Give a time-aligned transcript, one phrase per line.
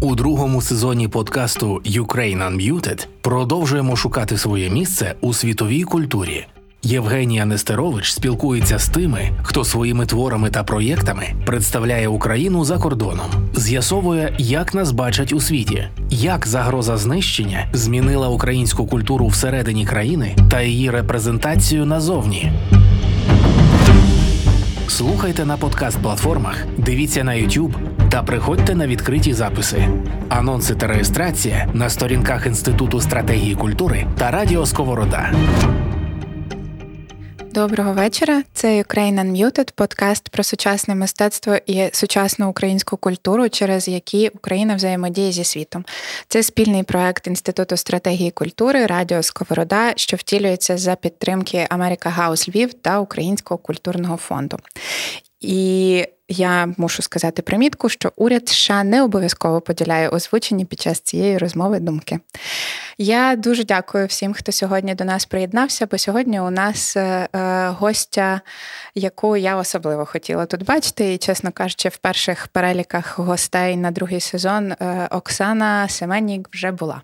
[0.00, 6.46] У другому сезоні подкасту Ukraine Unmuted продовжуємо шукати своє місце у світовій культурі.
[6.82, 14.34] Євгенія Нестерович спілкується з тими, хто своїми творами та проєктами представляє Україну за кордоном, з'ясовує,
[14.38, 20.90] як нас бачать у світі, як загроза знищення змінила українську культуру всередині країни та її
[20.90, 22.52] репрезентацію назовні.
[24.88, 27.74] Слухайте на подкаст-платформах, дивіться на YouTube
[28.16, 29.88] та приходьте на відкриті записи.
[30.28, 35.32] Анонси та реєстрація на сторінках Інституту стратегії культури та Радіо Сковорода.
[37.54, 38.42] Доброго вечора.
[38.52, 45.32] Це Ukraine Unmuted, подкаст про сучасне мистецтво і сучасну українську культуру, через які Україна взаємодіє
[45.32, 45.84] зі світом.
[46.28, 52.74] Це спільний проект Інституту стратегії культури Радіо Сковорода, що втілюється за підтримки Америка Хаус Львів
[52.74, 54.58] та Українського культурного фонду.
[55.40, 61.38] І я мушу сказати примітку, що уряд США не обов'язково поділяє озвучені під час цієї
[61.38, 62.18] розмови думки.
[62.98, 67.68] Я дуже дякую всім, хто сьогодні до нас приєднався, бо сьогодні у нас е, е,
[67.68, 68.40] гостя,
[68.94, 74.20] яку я особливо хотіла тут бачити, і, чесно кажучи, в перших переліках гостей на другий
[74.20, 77.02] сезон е, Оксана Семенік вже була.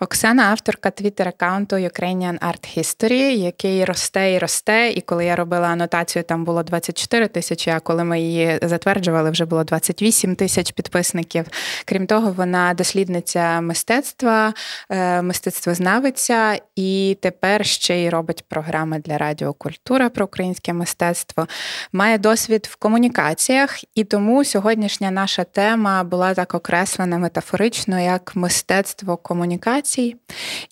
[0.00, 4.90] Оксана, авторка твіттер-аккаунту Ukrainian Art History, який росте і росте.
[4.90, 7.70] І коли я робила анотацію, там було 24 тисячі.
[7.70, 11.44] А коли ми її затверджували, вже було 28 тисяч підписників.
[11.84, 14.54] Крім того, вона дослідниця мистецтва,
[14.90, 21.46] е, мистецтвознавиця, і тепер ще й робить програми для радіокультура про українське мистецтво.
[21.92, 29.16] Має досвід в комунікаціях, і тому сьогоднішня наша тема була так окреслена метафорично, як мистецтво
[29.16, 30.16] комунікації комунікацій.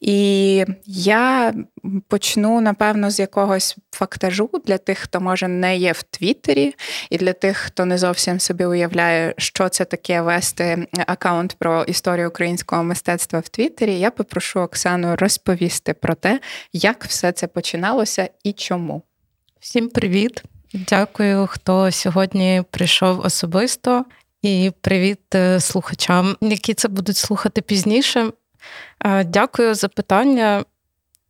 [0.00, 1.54] І я
[2.08, 6.74] почну, напевно, з якогось фактажу для тих, хто може не є в Твіттері,
[7.10, 12.28] і для тих, хто не зовсім собі уявляє, що це таке вести аккаунт про історію
[12.28, 13.98] українського мистецтва в Твіттері.
[13.98, 16.40] Я попрошу Оксану розповісти про те,
[16.72, 19.02] як все це починалося і чому.
[19.60, 20.42] Всім привіт!
[20.72, 24.04] Дякую, хто сьогодні прийшов особисто.
[24.46, 28.30] І привіт е, слухачам, які це будуть слухати пізніше.
[29.24, 30.64] Дякую за питання.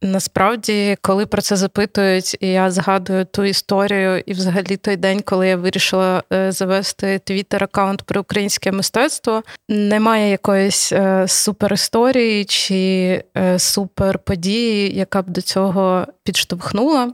[0.02, 5.48] Насправді, коли про це запитують, і я згадую ту історію, і взагалі той день, коли
[5.48, 10.92] я вирішила е, завести твіттер-аккаунт про українське мистецтво, немає якоїсь
[11.26, 13.22] супер історії чи
[13.58, 17.12] супер події, яка б до цього підштовхнула.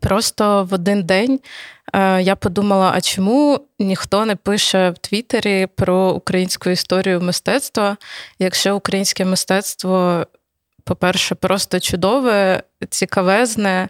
[0.00, 1.40] Просто в один день
[2.20, 7.96] я подумала: а чому ніхто не пише в Твіттері про українську історію мистецтва,
[8.38, 10.26] якщо українське мистецтво,
[10.84, 13.88] по-перше, просто чудове, цікавезне.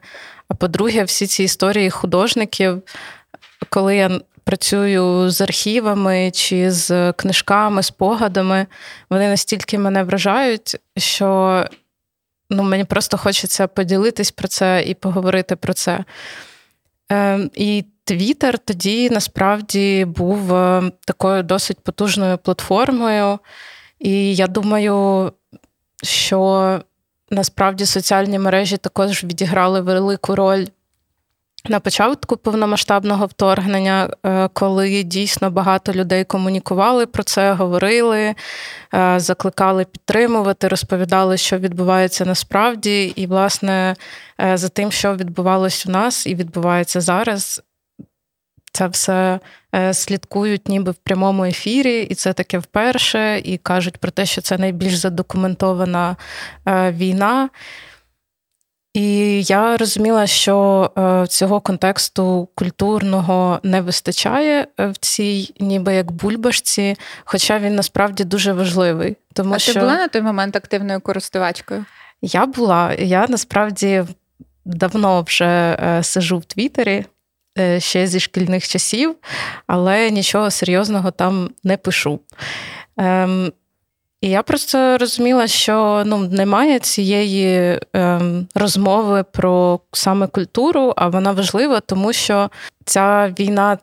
[0.48, 2.82] А по-друге, всі ці історії художників,
[3.68, 8.66] коли я працюю з архівами чи з книжками, спогадами,
[9.10, 11.64] вони настільки мене вражають, що
[12.54, 16.04] ну, мені просто хочеться поділитись про це і поговорити про це.
[17.12, 23.38] Е, І Твіттер тоді насправді був е, такою досить потужною платформою,
[23.98, 25.32] і я думаю,
[26.02, 26.80] що
[27.30, 30.66] насправді соціальні мережі також відіграли велику роль
[31.68, 38.34] на початку повномасштабного вторгнення, е, коли дійсно багато людей комунікували про це, говорили,
[38.94, 43.96] е, закликали підтримувати, розповідали, що відбувається насправді, і, власне,
[44.40, 47.62] е, за тим, що відбувалось у нас і відбувається зараз.
[48.72, 49.40] Це все
[49.92, 54.58] слідкують ніби в прямому ефірі, і це таке вперше, і кажуть про те, що це
[54.58, 56.16] найбільш задокументована
[56.66, 57.48] війна.
[58.94, 66.12] І я розуміла, що е, цього контексту культурного не вистачає е, в цій, ніби як
[66.12, 69.16] бульбашці, хоча він насправді дуже важливий.
[69.32, 69.72] Тому а що...
[69.72, 71.84] ти була на той момент активною користувачкою?
[72.22, 72.94] Я була.
[72.98, 74.04] Я насправді
[74.64, 77.04] давно вже е, сижу в Твіттері.
[77.78, 79.16] Ще зі шкільних часів,
[79.66, 82.20] але нічого серйозного там не пишу.
[82.96, 83.52] Ем,
[84.24, 91.32] і я просто розуміла, що ну немає цієї ем, розмови про саме культуру, а вона
[91.32, 92.50] важлива, тому що
[92.84, 93.78] ця війна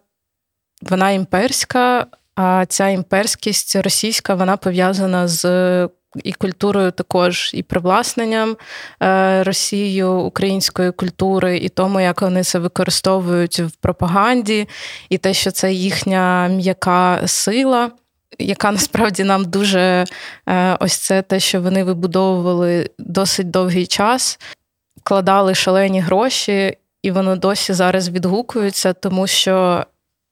[0.82, 2.06] вона імперська,
[2.36, 5.90] а ця імперськість російська вона пов'язана з
[6.24, 8.58] і культурою також, і привласненням
[9.04, 14.68] е, Росією української культури, і тому, як вони це використовують в пропаганді,
[15.10, 17.92] і те, що це їхня м'яка сила
[18.39, 20.06] яка насправді нам дуже
[20.50, 24.39] е, ось це те, що вони вибудовували досить довгий час,
[24.98, 29.86] вкладали шалені гроші, і воно досі зараз відгукується, тому що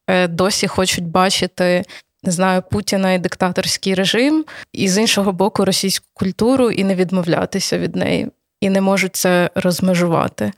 [0.08, 1.84] е, досі хочуть бачити
[2.24, 7.78] не знаю, Путіна і диктаторський режим, і з іншого боку, російську культуру і не відмовлятися
[7.78, 8.28] від неї,
[8.62, 10.52] і не можуть це розмежувати.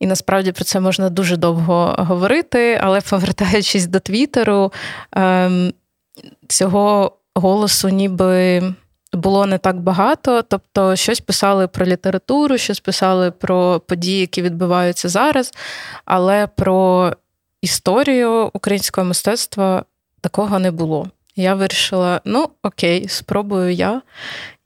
[0.00, 4.72] І насправді про це можна дуже довго говорити, але повертаючись до Твіттеру,
[5.12, 5.72] ем,
[6.48, 8.62] цього голосу ніби
[9.12, 10.42] було не так багато.
[10.42, 15.52] Тобто, щось писали про літературу, щось писали про події, які відбуваються зараз,
[16.04, 17.12] але про
[17.62, 19.84] історію українського мистецтва
[20.20, 21.10] такого не було.
[21.36, 24.02] Я вирішила: ну окей, спробую я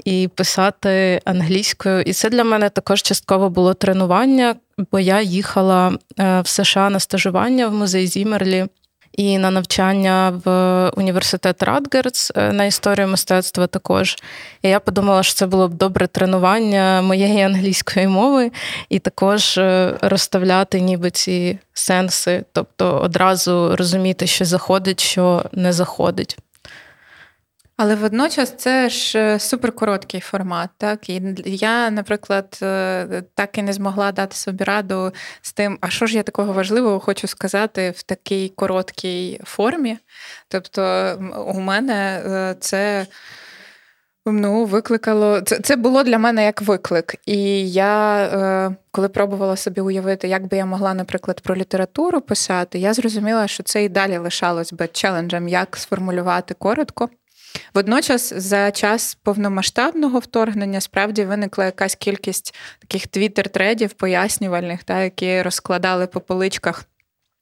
[0.04, 2.02] і писати англійською.
[2.02, 4.54] І це для мене також частково було тренування,
[4.92, 8.66] бо я їхала е, в США на стажування в музей Зімерлі
[9.12, 10.50] і на навчання в
[10.96, 14.16] університет Радгерц е, на історію мистецтва також.
[14.62, 18.50] І я подумала, що це було б добре тренування моєї англійської мови,
[18.88, 26.38] і також е, розставляти ніби ці сенси, тобто одразу розуміти, що заходить, що не заходить.
[27.82, 30.70] Але водночас це ж е, суперкороткий формат.
[30.76, 35.90] Так і я, наприклад, е, так і не змогла дати собі раду з тим, а
[35.90, 39.98] що ж я такого важливого хочу сказати в такій короткій формі.
[40.48, 40.82] Тобто,
[41.46, 43.06] у мене е, це.
[44.26, 47.14] Ну, викликало це це було для мене як виклик.
[47.26, 52.94] І я, коли пробувала собі уявити, як би я могла, наприклад, про літературу писати, я
[52.94, 57.08] зрозуміла, що це і далі лишалось би челенджем, як сформулювати коротко.
[57.74, 66.06] Водночас, за час повномасштабного вторгнення справді виникла якась кількість таких твіттер-тредів пояснювальних, та, які розкладали
[66.06, 66.84] по поличках.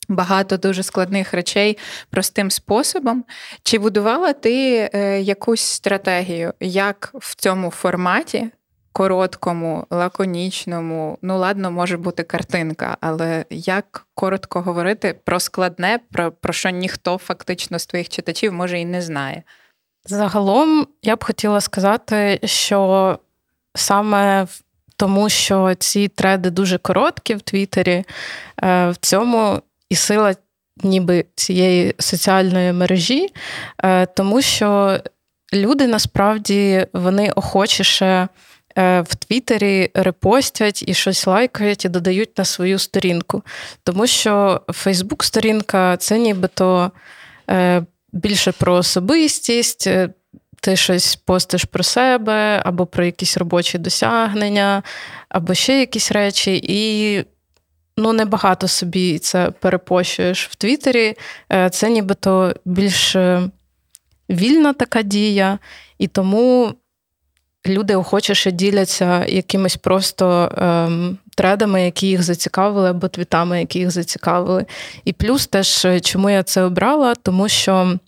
[0.08, 1.78] Багато дуже складних речей
[2.10, 3.24] простим способом.
[3.62, 8.50] Чи будувала ти е, якусь стратегію, як в цьому форматі,
[8.92, 16.52] короткому, лаконічному, ну ладно, може бути картинка, але як коротко говорити про складне, про, про
[16.52, 19.42] що ніхто фактично з твоїх читачів може і не знає?
[20.04, 23.18] Загалом я б хотіла сказати, що
[23.74, 24.46] саме
[24.96, 28.04] тому, що ці треди дуже короткі в Твіттері,
[28.62, 30.34] е, в цьому і сила
[30.82, 33.28] ніби цієї соціальної мережі,
[33.84, 35.00] е, тому що
[35.52, 38.28] люди насправді вони охочіше.
[38.78, 43.42] Е, в Твіттері репостять і щось лайкають і додають на свою сторінку.
[43.84, 46.90] Тому що Фейсбук-сторінка це нібито
[48.12, 50.08] більше про особистість, е,
[50.60, 54.82] ти щось постиш про себе, або про якісь робочі досягнення,
[55.28, 56.60] або ще якісь речі.
[56.64, 57.24] І
[57.96, 61.16] ну, небагато собі це перепощуєш в Твіттері.
[61.52, 63.50] Е, це нібито більш е,
[64.30, 65.58] вільна така дія,
[65.98, 66.74] і тому.
[67.66, 74.66] Люди охочіше діляться якимись просто ем, тредами, які їх зацікавили, або твітами, які їх зацікавили.
[75.04, 77.98] І плюс теж, чому я це обрала, тому що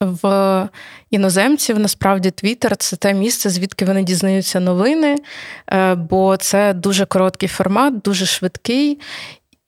[0.00, 0.68] в
[1.10, 5.16] іноземців насправді Твіттер це те місце, звідки вони дізнаються новини,
[5.72, 8.98] е, бо це дуже короткий формат, дуже швидкий.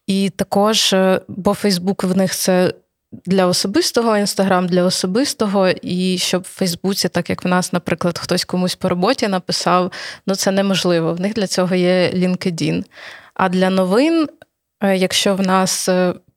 [0.06, 2.73] І також, е, бо Фейсбук в них це.
[3.12, 8.45] Для особистого інстаграм для особистого, і щоб в Фейсбуці, так як в нас, наприклад, хтось
[8.45, 9.93] комусь по роботі написав,
[10.27, 11.15] ну це неможливо.
[11.15, 12.85] В них для цього є LinkedIn.
[13.35, 14.29] А для новин,
[14.81, 15.89] е, якщо в нас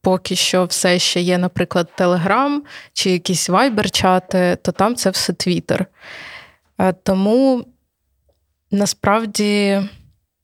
[0.02, 5.86] поки що все ще є, наприклад, Телеграм чи якісь вайбер-чати, то там це все Твіттер.
[7.04, 7.66] Тому
[8.72, 9.82] насправді.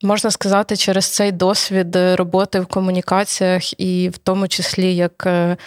[0.03, 5.58] Можна сказати, через цей досвід роботи в комунікаціях, і в тому числі як е,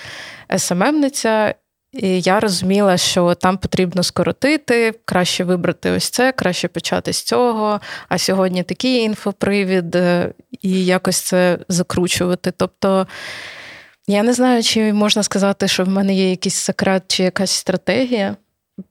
[0.58, 1.54] СММниця,
[1.92, 7.80] і я розуміла, що там потрібно скоротити, краще вибрати ось це, краще почати з цього.
[8.08, 12.52] А сьогодні такий інфопривід, е, і якось це закручувати.
[12.56, 13.06] Тобто
[14.06, 18.36] я не знаю, чи можна сказати, що в мене є якийсь секрет чи якась стратегія.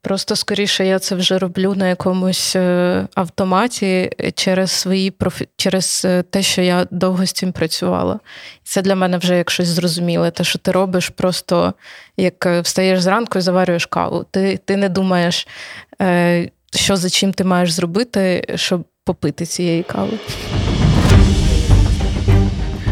[0.01, 5.48] Просто скоріше я це вже роблю на якомусь е, автоматі через свої профі...
[5.57, 8.19] через е, те, що я довго з цим працювала.
[8.63, 10.31] Це для мене вже як щось зрозуміле.
[10.31, 11.74] Те, що ти робиш, просто
[12.17, 14.25] як е, встаєш зранку і заварюєш каву.
[14.31, 15.48] Ти ти не думаєш,
[16.75, 20.17] що за чим ти маєш зробити, щоб попити цієї кави.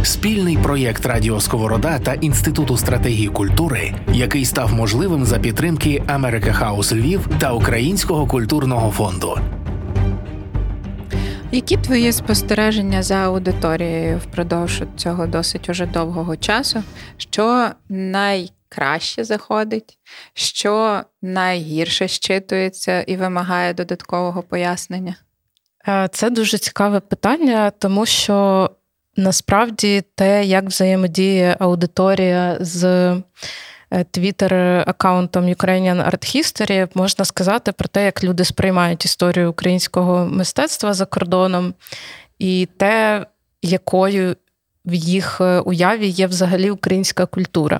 [0.04, 6.94] Спільний проєкт Радіо Сковорода та Інституту стратегії культури, який став можливим за підтримки Америка Хаус
[6.94, 9.40] Львів та Українського культурного фонду.
[11.52, 16.84] Які твої спостереження за аудиторією впродовж цього досить уже довгого часу?
[17.18, 19.98] Що найкраще заходить,
[20.34, 25.16] що найгірше щитується і вимагає додаткового пояснення?
[25.88, 28.70] Е, це дуже цікаве питання, тому що
[29.18, 33.12] Насправді, те, як взаємодіє аудиторія з
[33.92, 41.06] твіттер-аккаунтом Ukrainian Art History можна сказати про те, як люди сприймають історію українського мистецтва за
[41.06, 41.74] кордоном,
[42.40, 43.26] і те,
[43.62, 44.36] якою
[44.86, 47.80] в їх уяві є взагалі українська культура.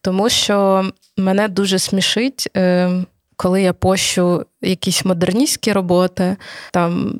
[0.00, 0.84] Тому що
[1.16, 2.48] мене дуже смішить,
[3.36, 6.36] коли я пощу якісь модерністські роботи,
[6.72, 7.18] там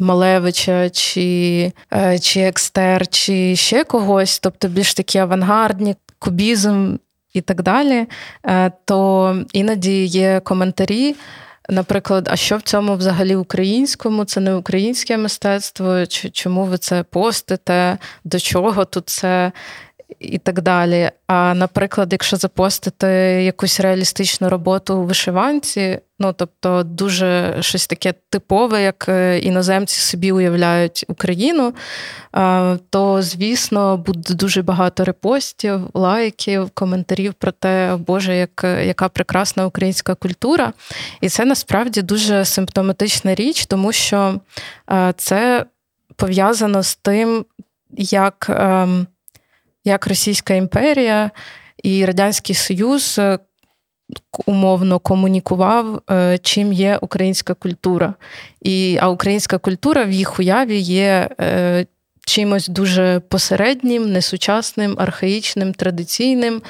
[0.00, 6.96] Малевича, чи е, чи Екстер, чи ще когось, тобто більш такі авангардні, кубізм
[7.32, 8.06] і так далі,
[8.46, 11.16] е, то іноді є коментарі.
[11.68, 14.24] Наприклад, а що в цьому взагалі українському?
[14.24, 19.52] Це не українське мистецтво, чому ви це постите, до чого тут це?
[20.18, 21.10] І так далі.
[21.26, 23.06] А наприклад, якщо запостити
[23.44, 30.32] якусь реалістичну роботу у вишиванці, ну тобто дуже щось таке типове, як е, іноземці собі
[30.32, 31.74] уявляють Україну,
[32.90, 40.14] то звісно буде дуже багато репостів, лайків, коментарів про те, Боже, як, яка прекрасна українська
[40.14, 40.72] культура.
[41.20, 44.40] І це насправді дуже симптоматична річ, тому що
[45.16, 45.64] це
[46.16, 47.44] пов'язано з тим,
[47.96, 48.50] як.
[49.84, 51.30] Як Російська імперія
[51.82, 53.38] і Радянський Союз е,
[54.46, 58.14] умовно комунікував, е, чим є українська культура.
[58.62, 61.86] І, А українська культура в їх уяві є е,
[62.26, 66.62] чимось дуже посереднім, несучасним, архаїчним, традиційним,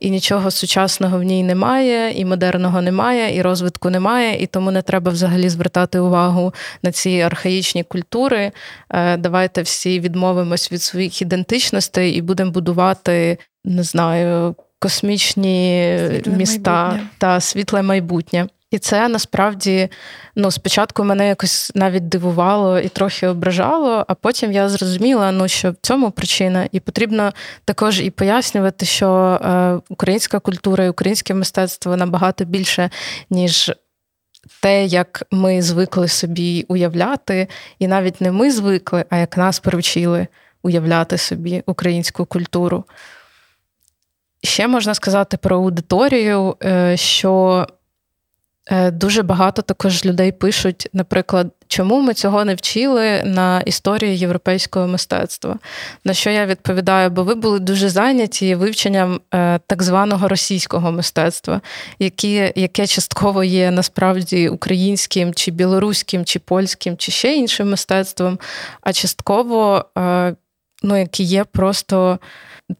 [0.00, 4.82] і нічого сучасного в ній немає, і модерного немає, і розвитку немає, і тому не
[4.82, 8.52] треба взагалі звертати увагу на ці архаїчні культури.
[8.90, 16.86] Е, давайте всі відмовимось від своїх ідентичностей і будемо будувати, не знаю, космічні світле міста
[16.86, 17.08] майбутнє.
[17.18, 18.46] та світле майбутнє.
[18.70, 19.88] І це насправді
[20.36, 25.70] ну, спочатку мене якось навіть дивувало і трохи ображало, а потім я зрозуміла, ну, що
[25.70, 27.32] в цьому причина, і потрібно
[27.64, 32.90] також і пояснювати, що е, українська культура і українське мистецтво набагато більше,
[33.30, 33.72] ніж
[34.62, 37.48] те, як ми звикли собі уявляти,
[37.78, 40.26] і навіть не ми звикли, а як нас привчили
[40.62, 42.84] уявляти собі українську культуру.
[44.42, 47.66] Ще можна сказати про аудиторію, е, що
[48.70, 55.58] дуже багато також людей пишуть, наприклад, чому ми цього не вчили на історії європейського мистецтва.
[56.04, 57.10] На що я відповідаю?
[57.10, 61.60] Бо ви були дуже зайняті вивченням е, так званого російського мистецтва,
[61.98, 68.38] яке, яке частково є насправді українським, чи білоруським, чи польським, чи ще іншим мистецтвом,
[68.80, 70.34] а частково е,
[70.82, 72.18] ну, яке є просто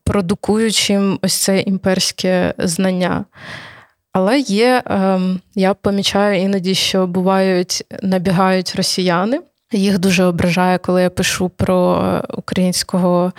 [0.05, 3.25] продукуючим ось це імперське знання.
[4.13, 9.41] Але є, ем, я помічаю іноді, що бувають, набігають росіяни.
[9.73, 13.33] Їх дуже ображає, коли я пишу про українського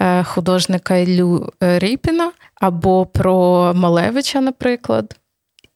[0.00, 5.16] е, художника Іллю Ріпіна або про Малевича, наприклад.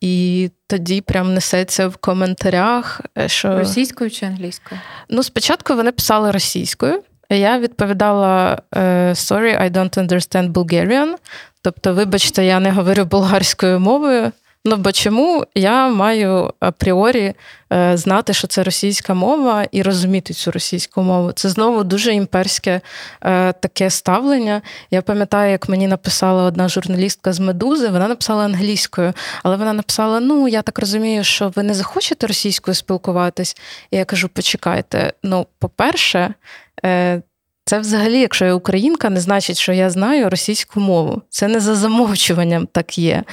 [0.00, 3.00] І тоді прям несеться в коментарях.
[3.18, 3.58] Е, що...
[3.58, 4.80] Російською чи англійською?
[5.08, 7.02] Ну, спочатку вони писали російською.
[7.30, 11.14] Я відповідала: е, Sorry, I don't understand Bulgarian.
[11.62, 14.32] Тобто, вибачте, я не говорю болгарською мовою.
[14.64, 17.34] Ну бо чому я маю апріорі
[17.72, 21.32] е, знати, що це російська мова, і розуміти цю російську мову?
[21.32, 22.80] Це знову дуже імперське
[23.22, 24.62] е, таке ставлення.
[24.90, 30.20] Я пам'ятаю, як мені написала одна журналістка з Медузи, вона написала англійською, але вона написала:
[30.20, 33.56] Ну, я так розумію, що ви не захочете російською спілкуватись.
[33.90, 35.12] І я кажу: почекайте.
[35.22, 36.34] Ну, по-перше,
[36.84, 37.22] е,
[37.64, 41.22] це взагалі, якщо я українка, не значить, що я знаю російську мову.
[41.28, 43.24] Це не за замовчуванням так є.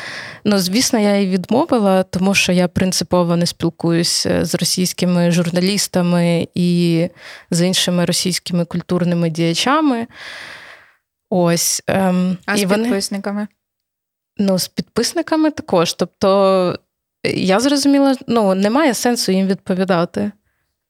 [0.43, 7.07] Ну, звісно, я її відмовила, тому що я принципово не спілкуюся з російськими журналістами і
[7.51, 10.07] з іншими російськими культурними діячами.
[11.29, 11.83] Ось.
[11.88, 12.83] Ем, а і з вони...
[12.83, 13.48] підписниками?
[14.38, 15.93] Ну, з підписниками також.
[15.93, 16.79] Тобто,
[17.24, 20.31] я зрозуміла, ну, немає сенсу їм відповідати.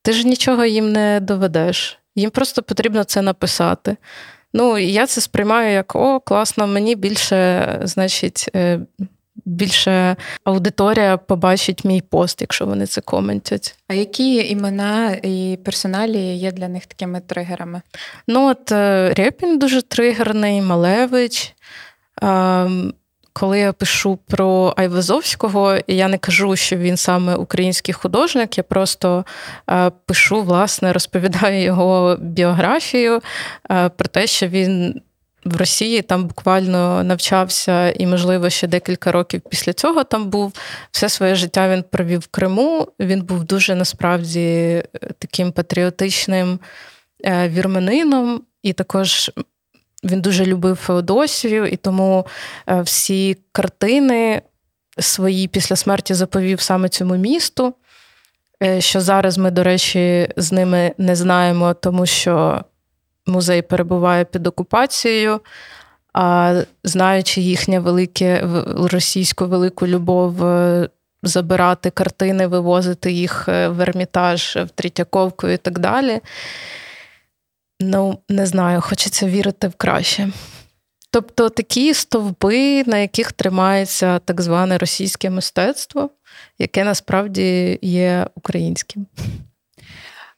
[0.01, 1.98] Ти ж нічого їм не доведеш.
[2.19, 3.97] Їм просто потрібно це написати.
[4.53, 8.79] Ну, я це сприймаю як о, класно, мені більше, значить, е,
[9.45, 13.75] більше аудиторія побачить мій пост, якщо вони це коментять.
[13.87, 17.81] А які імена і персоналі є для них такими тригерами?
[18.27, 21.53] Ну, от е, Репін дуже тригерний, Малевич.
[22.21, 22.93] Ем,
[23.33, 29.25] коли я пишу про Айвазовського, я не кажу, що він саме український художник, я просто
[29.69, 33.21] е, пишу, власне, розповідаю його біографію
[33.71, 35.01] е, про те, що він.
[35.45, 40.53] В Росії там буквально навчався, і, можливо, ще декілька років після цього там був.
[40.91, 42.87] Все своє життя він провів в Криму.
[42.99, 44.83] Він був дуже насправді
[45.19, 46.59] таким патріотичним
[47.25, 49.31] вірменином, і також
[50.03, 52.25] він дуже любив Феодосію, і тому
[52.67, 54.41] е, всі картини
[54.99, 57.73] свої після смерті заповів саме цьому місту.
[58.63, 62.61] Е, що зараз ми, до речі, з ними не знаємо, тому що
[63.27, 65.41] музей перебуває під окупацією.
[66.13, 70.89] А знаючи їхнє велике російську велику любов е,
[71.23, 76.19] забирати картини, вивозити їх в Ермітаж, в Третьяковку і так далі.
[77.81, 80.29] Ну, не знаю, хочеться вірити в краще.
[81.11, 86.09] Тобто такі стовби, на яких тримається так зване російське мистецтво,
[86.59, 89.07] яке насправді є українським.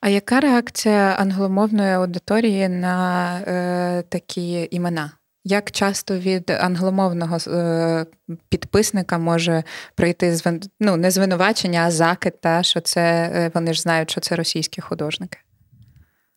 [0.01, 5.11] А яка реакція англомовної аудиторії на е, такі імена?
[5.43, 8.05] Як часто від англомовного е,
[8.49, 9.63] підписника може
[9.95, 10.37] прийти
[10.79, 13.01] ну, не звинувачення, а закид, та, що це
[13.33, 15.37] е, вони ж знають, що це російські художники?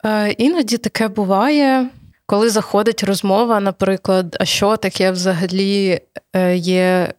[0.06, 1.87] Е, іноді таке буває,
[2.26, 6.00] коли заходить розмова, наприклад, а що таке взагалі
[6.37, 7.14] е, є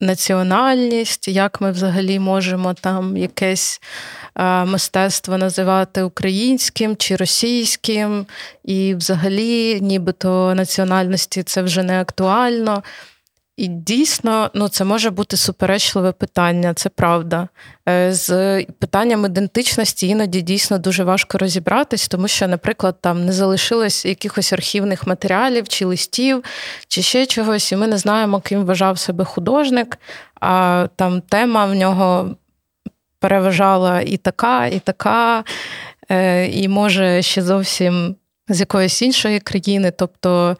[0.00, 3.80] національність, як ми взагалі можемо там якесь
[4.36, 8.26] е, мистецтво називати українським чи російським,
[8.64, 12.82] і взагалі, нібито національності це вже не актуально.
[13.58, 17.48] І дійсно, ну це може бути суперечливе питання, це правда.
[17.88, 24.04] Е, з питанням ідентичності іноді дійсно дуже важко розібратись, тому що, наприклад, там не залишилось
[24.04, 26.44] якихось архівних матеріалів чи листів,
[26.88, 29.98] чи ще чогось, і ми не знаємо, ким вважав себе художник,
[30.40, 32.36] а там тема в нього
[33.20, 35.44] переважала і така, і така,
[36.10, 38.16] е, і може ще зовсім
[38.48, 39.90] з якоїсь іншої країни.
[39.90, 40.56] Тобто.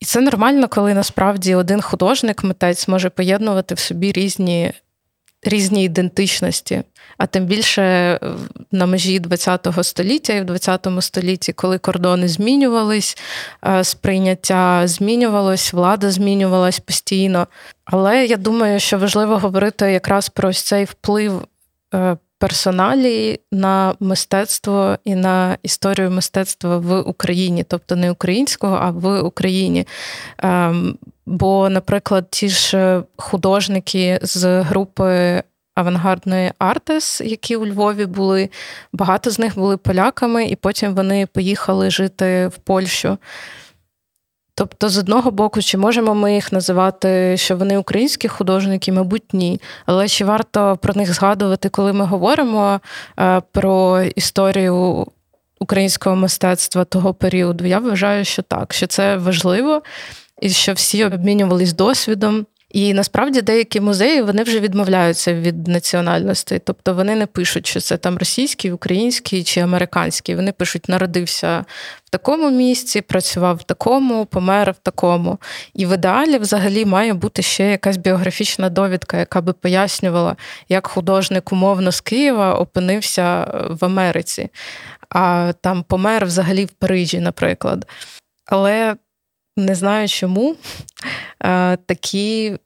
[0.00, 4.72] І це нормально, коли насправді один художник, митець може поєднувати в собі різні
[5.42, 6.82] різні ідентичності.
[7.18, 8.18] А тим більше
[8.72, 13.18] на межі ХХ століття і в ХХ столітті, коли кордони змінювались,
[13.66, 17.46] е, сприйняття змінювалось, влада змінювалась постійно.
[17.84, 21.46] Але я думаю, що важливо говорити якраз про цей вплив
[22.40, 29.20] е, персоналії на мистецтво і на історію мистецтва в Україні, тобто не українського, а в
[29.20, 29.86] Україні.
[30.38, 35.42] Ем, бо, наприклад, ті ж художники з групи.
[35.74, 38.48] Авангардної Артес, які у Львові були,
[38.92, 43.18] багато з них були поляками, і потім вони поїхали жити в Польщу.
[44.60, 49.60] Тобто, з одного боку, чи можемо ми їх називати, що вони українські художники, мабуть, ні.
[49.86, 52.80] Але чи варто про них згадувати, коли ми говоримо
[53.18, 55.06] е, про історію
[55.60, 57.64] українського мистецтва того періоду?
[57.64, 59.82] Я вважаю, що так, що це важливо,
[60.40, 62.46] і що всі обмінювались досвідом.
[62.70, 67.96] І насправді деякі музеї вони вже відмовляються від національності, тобто вони не пишуть, що це
[67.96, 70.34] там російський, український чи американський.
[70.34, 71.64] Вони пишуть, народився
[72.04, 75.38] в такому місці, працював в такому, помер в такому.
[75.74, 80.36] І в ідеалі взагалі має бути ще якась біографічна довідка, яка би пояснювала,
[80.68, 84.48] як художник умовно з Києва опинився в Америці,
[85.08, 87.86] а там помер взагалі в Парижі, наприклад.
[88.46, 88.96] Але
[89.64, 90.56] не знаю чому.
[91.44, 92.56] Е, такі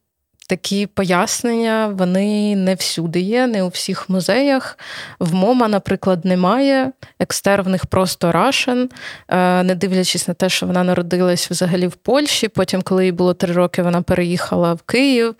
[0.48, 4.78] такі пояснення, вони не всюди є, не у всіх музеях.
[5.18, 6.92] В MoMA, наприклад, немає.
[7.20, 8.90] Екстер в них просто Russian,
[9.28, 12.48] е, не дивлячись на те, що вона народилась взагалі в Польщі.
[12.48, 15.34] Потім, коли їй було три роки, вона переїхала в Київ.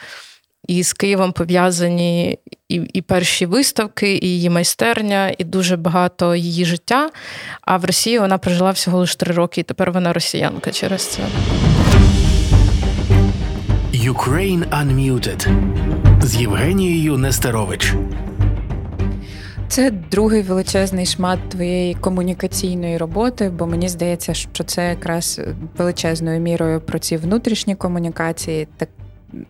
[0.67, 6.65] І з Києвом пов'язані і і перші виставки, і її майстерня, і дуже багато її
[6.65, 7.11] життя.
[7.61, 11.23] А в Росії вона прожила всього лише три роки, і тепер вона росіянка через це.
[13.95, 15.49] Ukraine Unmuted
[16.23, 17.95] з Євгенією Нестерович.
[19.69, 25.41] Це другий величезний шмат твоєї комунікаційної роботи, бо мені здається, що це якраз
[25.79, 28.89] величезною мірою про ці внутрішні комунікації, так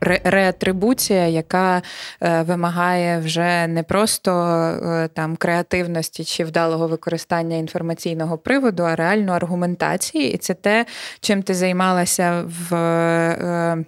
[0.00, 1.82] реатрибуція, яка
[2.22, 9.32] е, вимагає вже не просто е, там креативності чи вдалого використання інформаційного приводу, а реально
[9.32, 10.32] аргументації.
[10.32, 10.86] І це те,
[11.20, 12.74] чим ти займалася в.
[12.74, 13.84] Е,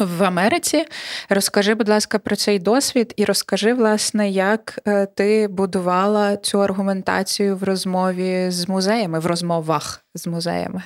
[0.00, 0.84] в Америці
[1.28, 4.78] розкажи, будь ласка, про цей досвід, і розкажи, власне, як
[5.14, 10.82] ти будувала цю аргументацію в розмові з музеями, в розмовах з музеями.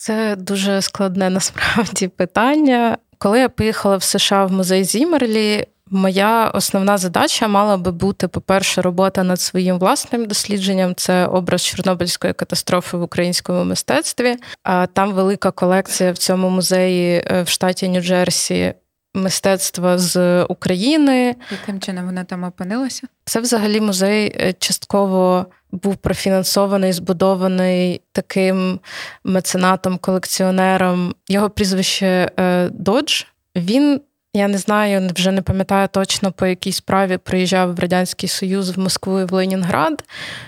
[0.00, 2.98] Це дуже складне насправді питання.
[3.18, 8.82] Коли я поїхала в США в музей Зімерлі, моя основна задача мала би бути, по-перше,
[8.82, 10.94] робота над своїм власним дослідженням.
[10.94, 14.36] Це образ Чорнобильської катастрофи в українському мистецтві.
[14.62, 18.74] А там велика колекція в цьому музеї е, в штаті Нью-Джерсі.
[19.14, 21.36] Мистецтва з України.
[21.50, 23.06] Яким чином вона там опинилася?
[23.24, 28.80] Це взагалі музей е, частково був профінансований, збудований таким
[29.24, 31.14] меценатом, колекціонером.
[31.28, 32.30] Його прізвище
[32.72, 33.22] Додж.
[33.56, 34.00] Він
[34.34, 38.80] я не знаю, вже не пам'ятаю точно по якій справі приїжджав в Радянський Союз в
[38.80, 40.04] Москву і в Ленінград.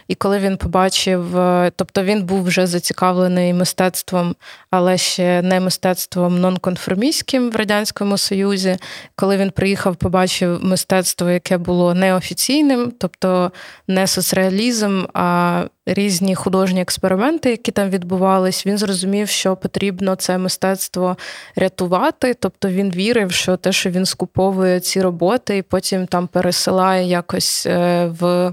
[0.08, 4.36] І коли він побачив, е, тобто він був вже зацікавлений мистецтвом,
[4.72, 8.76] але ще не мистецтвом нонконформістським в Радянському Союзі.
[9.16, 13.52] Коли він приїхав, побачив мистецтво, яке було неофіційним, тобто
[13.88, 21.16] не соцреалізм, а різні художні експерименти, які там відбувались, він зрозумів, що потрібно це мистецтво
[21.56, 22.34] рятувати.
[22.34, 27.66] Тобто він вірив, що те, що він скуповує ці роботи, і потім там пересилає якось
[27.66, 28.52] е, в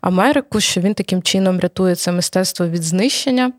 [0.00, 3.52] Америку, що він таким чином рятує це мистецтво від знищення.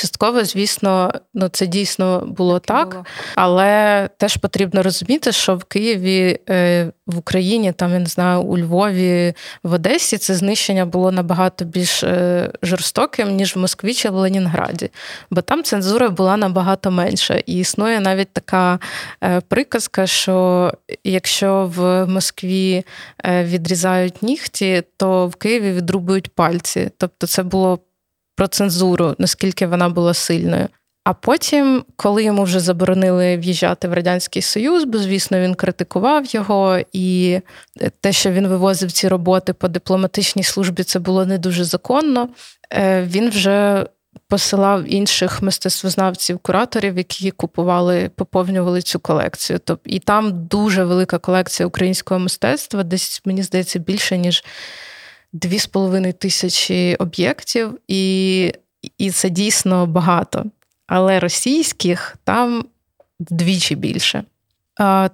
[0.00, 3.04] Частково, звісно, ну це дійсно було так, так було.
[3.34, 8.58] але теж потрібно розуміти, що в Києві, е, в Україні, там я не знаю, у
[8.58, 14.14] Львові, в Одесі це знищення було набагато більш е, жорстоким, ніж в Москві чи в
[14.14, 14.90] Ленінграді,
[15.30, 17.34] бо там цензура була набагато менша.
[17.46, 18.78] І існує навіть така
[19.24, 20.72] е, приказка, що
[21.04, 22.84] якщо в Москві
[23.28, 26.90] відрізають нігті, то в Києві відрубують пальці.
[26.98, 27.78] Тобто, це було
[28.38, 30.68] про цензуру, наскільки вона була сильною.
[31.04, 36.78] А потім, коли йому вже заборонили в'їжджати в Радянський Союз, бо, звісно, він критикував його,
[36.92, 37.40] і
[38.00, 42.28] те, що він вивозив ці роботи по дипломатичній службі, це було не дуже законно.
[42.72, 43.86] Е, він вже
[44.28, 49.60] посилав інших мистецтвознавців, кураторів, які купували, поповнювали цю колекцію.
[49.64, 54.44] Тобто, і там дуже велика колекція українського мистецтва, десь мені здається більше ніж.
[55.32, 58.52] Дві з половиною тисячі об'єктів, і,
[58.98, 60.44] і це дійсно багато.
[60.86, 62.64] Але російських там
[63.20, 64.24] вдвічі більше.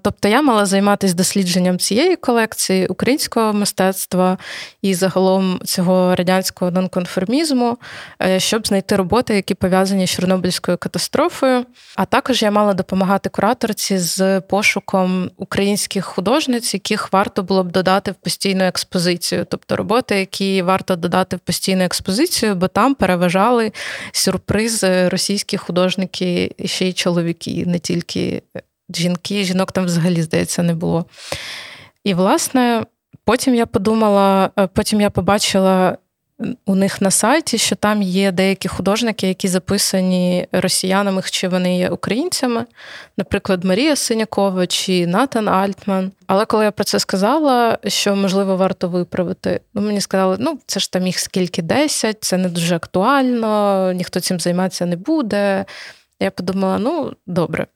[0.03, 4.39] Тобто я мала займатися дослідженням цієї колекції українського мистецтва
[4.83, 7.79] і загалом цього радянського нонконформізму,
[8.23, 11.67] е, щоб знайти роботи, які пов'язані з Чорнобильською катастрофою.
[11.97, 18.11] А також я мала допомагати кураторці з пошуком українських художниць, яких варто було б додати
[18.11, 23.73] в постійну експозицію, тобто роботи, які варто додати в постійну експозицію, бо там переважали
[24.13, 28.43] сюрпризи російські художники ще й чоловіки, не тільки
[28.95, 31.05] жінки, жінок там взагалі, здається, не було.
[32.05, 32.85] І, власне,
[33.25, 35.97] потім я подумала, е, потім я побачила
[36.67, 41.89] у них на сайті, що там є деякі художники, які записані росіянами, чи вони є
[41.89, 42.65] українцями,
[43.17, 46.13] наприклад, Марія Синякова чи Натан Альтман.
[46.27, 50.81] Але коли я про це сказала, що можливо варто виправити, ну мені сказали, ну це
[50.81, 55.65] ж там їх скільки десять, це не дуже актуально, ніхто цим займатися не буде.
[56.21, 57.67] Я подумала: ну, добре.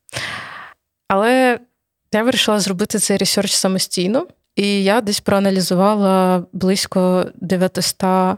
[1.09, 1.61] Але
[2.13, 8.37] я вирішила зробити цей ресерч самостійно, і я десь проаналізувала близько 900 е,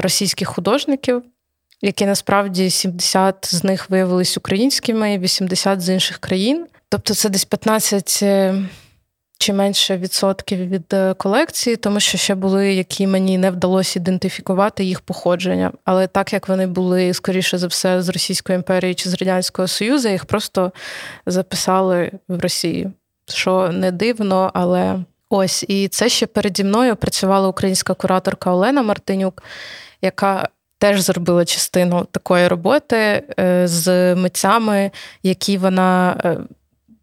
[0.00, 1.22] російських художників,
[1.82, 6.66] які насправді 70 з них виявились українськими, 80 з інших країн.
[6.88, 8.24] Тобто це десь 15
[9.38, 14.84] чи менше відсотків від е, колекції, тому що ще були, які мені не вдалося ідентифікувати
[14.84, 15.72] їх походження.
[15.84, 20.08] Але так як вони були, скоріше за все, з Російської імперії чи з Радянського Союзу,
[20.08, 20.72] їх просто
[21.26, 22.92] записали в Росію.
[23.28, 24.98] Що не дивно, але
[25.30, 29.42] ось і це ще переді мною працювала українська кураторка Олена Мартинюк,
[30.02, 34.90] яка теж зробила частину такої роботи е, з митцями,
[35.22, 36.38] які вона е,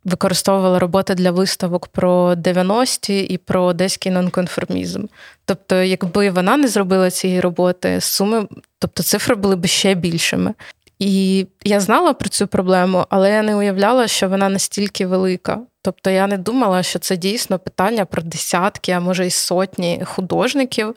[0.06, 5.06] використовувала роботи для виставок про 90-ті і про одеський нонконформізм.
[5.46, 8.48] Тобто, якби вона не зробила цієї роботи, суми,
[8.80, 10.54] тобто цифри були б ще більшими.
[11.00, 15.60] І я знала про цю проблему, але я не уявляла, що вона настільки велика.
[15.82, 20.96] Тобто я не думала, що це дійсно питання про десятки, а може й сотні художників,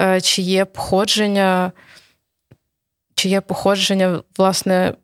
[0.00, 1.72] е, чи є походження,
[3.14, 4.94] чи є походження, власне,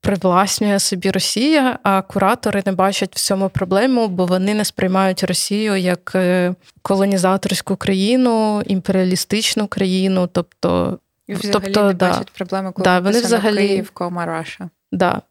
[0.00, 5.76] привласнює собі Росія, а куратори не бачать в цьому проблему, бо вони не сприймають Росію
[5.76, 10.28] як е, колонізаторську країну, імперіалістичну країну.
[10.32, 14.70] Тобто, І взагалі тобто, не да, бачать проблеми, коли да, вони взагалі Київ, кома Раша.
[14.92, 15.22] Да.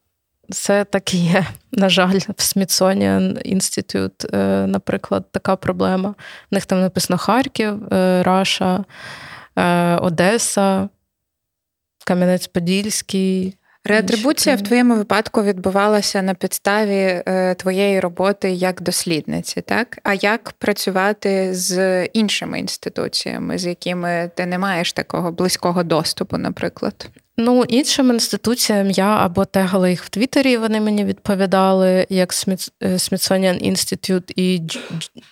[0.51, 1.45] Це так і є.
[1.71, 6.09] На жаль, в Smithsonian Institute, е, наприклад, така проблема.
[6.51, 8.85] В них там написано Харків, е, Раша,
[10.01, 10.89] Одеса,
[12.07, 13.53] Кам'янець-Подільський,
[13.85, 19.99] Реатрибуція в твоєму випадку відбувалася на підставі е, твоєї роботи як дослідниці, так?
[20.03, 27.09] А як працювати з іншими інституціями, з якими ти не маєш такого близького доступу, наприклад?
[27.41, 34.31] Ну, іншим інституціям я або тегала їх в Твіттері, вони мені відповідали, як Smithsonian Institute
[34.35, 34.61] і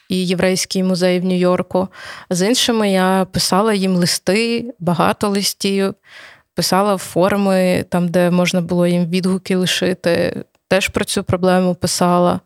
[0.09, 1.87] і Єврейський музей в Нью-Йорку.
[2.29, 5.93] З іншими я писала їм листи, багато листів,
[6.57, 10.43] писала форми, там, де можна було їм відгуки лишити.
[10.67, 12.39] Теж про цю проблему писала.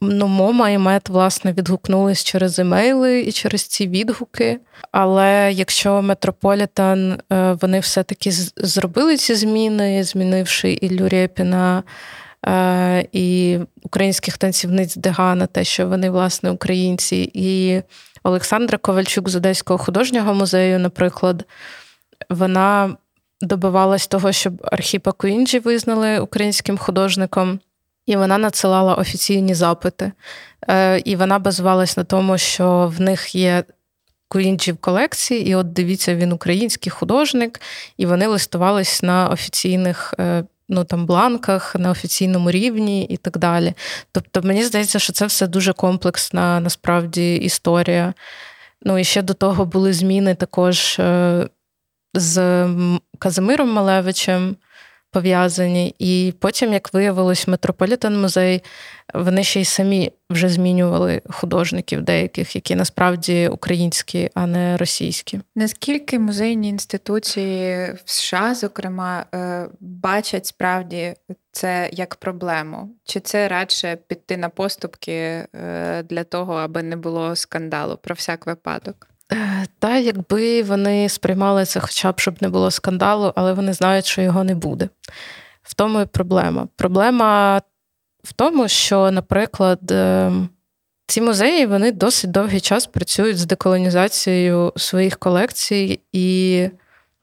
[0.00, 4.60] Ну, Мома і мет, власне, відгукнулись через емейли і через ці відгуки.
[4.92, 11.82] Але якщо Метрополітан е, вони все-таки зробили ці зміни, змінивши Іллю Рєпіна
[12.46, 17.82] е, і українських танцівниць Дегана, те, що вони, власне, українці, і
[18.22, 21.44] Олександра Ковальчук з Одеського художнього музею, наприклад,
[22.30, 22.96] вона
[23.42, 27.60] добивалась того, щоб Архіпа Куінджі визнали українським художником.
[28.06, 30.12] І вона надсилала офіційні запити.
[30.68, 33.64] Е, і вона базувалась на тому, що в них є
[34.28, 37.60] Куінджі в колекції, і от дивіться, він український художник,
[37.96, 43.74] і вони листувались на офіційних е, ну, там, бланках, на офіційному рівні і так далі.
[44.12, 48.14] Тобто, мені здається, що це все дуже комплексна насправді історія.
[48.82, 51.48] Ну і ще до того були зміни також е,
[52.14, 52.66] з
[53.22, 54.56] Казимиром Малевичем
[55.10, 55.94] пов'язані.
[55.98, 58.62] І потім, як виявилось, Метрополітен музей,
[59.14, 65.40] вони ще й самі вже змінювали художників деяких, які насправді українські, а не російські.
[65.56, 71.14] Наскільки музейні інституції в США, зокрема, е, бачать справді
[71.52, 72.88] це як проблему?
[73.04, 75.46] Чи це радше піти на поступки е,
[76.02, 79.11] для того, аби не було скандалу про всяк випадок?
[79.78, 84.22] Та якби вони сприймали це, хоча б щоб не було скандалу, але вони знають, що
[84.22, 84.88] його не буде.
[85.62, 86.68] В тому і проблема.
[86.76, 87.60] Проблема
[88.24, 90.32] в тому, що, наприклад, е,
[91.06, 96.68] ці музеї вони досить довгий час працюють з деколонізацією своїх колекцій і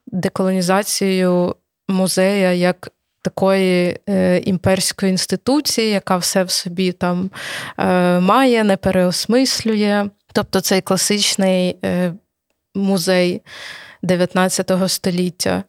[0.06, 1.56] деколонізацією
[1.88, 2.88] музея як
[3.22, 7.30] такої е, імперської інституції, яка все в собі там
[7.78, 10.10] е, має, не переосмислює.
[10.32, 12.12] Тобто цей класичний е,
[12.74, 13.42] музей
[14.02, 15.64] 19 століття.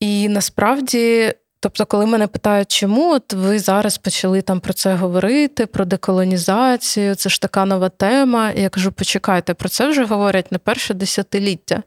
[0.00, 5.66] І насправді, тобто, коли мене питають, чому от ви зараз почали там про це говорити,
[5.66, 8.50] про деколонізацію, це ж така нова тема.
[8.50, 11.82] Я кажу, почекайте, про це вже говорять не перше десятиліття.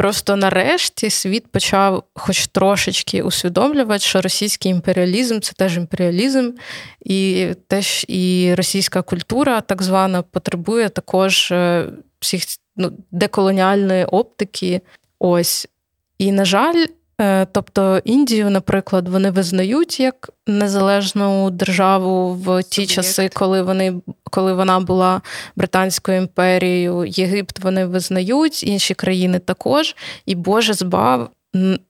[0.00, 6.50] Просто нарешті світ почав, хоч трошечки, усвідомлювати, що російський імперіалізм це теж імперіалізм,
[7.00, 11.86] і теж і російська культура, так звана, потребує також е,
[12.20, 12.42] всіх
[12.76, 14.80] ну, деколоніальної оптики.
[15.18, 15.68] Ось.
[16.18, 16.86] І, на жаль,
[17.52, 22.92] тобто Індію, наприклад, вони визнають як незалежну державу в ті Суб'єкт.
[22.92, 25.20] часи, коли вони коли вона була
[25.56, 27.04] Британською імперією.
[27.06, 29.96] Єгипт вони визнають, інші країни також.
[30.26, 31.30] І Боже збав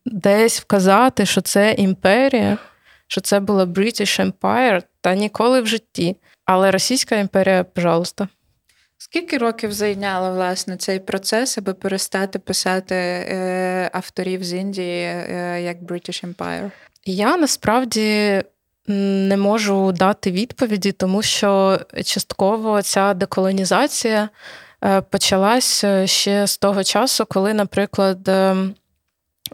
[0.06, 2.58] десь вказати, що це імперія,
[3.06, 6.16] що це була British Empire, та ніколи в житті.
[6.44, 8.28] Але Російська імперія, пожалуйста.
[9.02, 15.82] Скільки років зайняло власне цей процес, аби перестати писати е, авторів з Індії е, як
[15.82, 16.70] British Empire?
[17.04, 18.42] Я насправді
[18.86, 24.28] не можу дати відповіді, тому що частково ця деколонізація
[24.84, 28.56] е, почалась ще з того часу, коли, наприклад, е,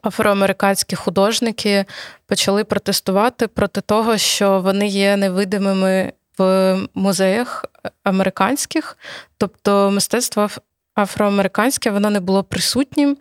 [0.02, 1.85] афроамериканські художники
[2.26, 7.64] почали протестувати проти того, що вони є невидимими в музеях
[8.05, 8.99] американських,
[9.38, 10.49] тобто мистецтво
[10.96, 13.16] афроамериканське воно не було присутнім,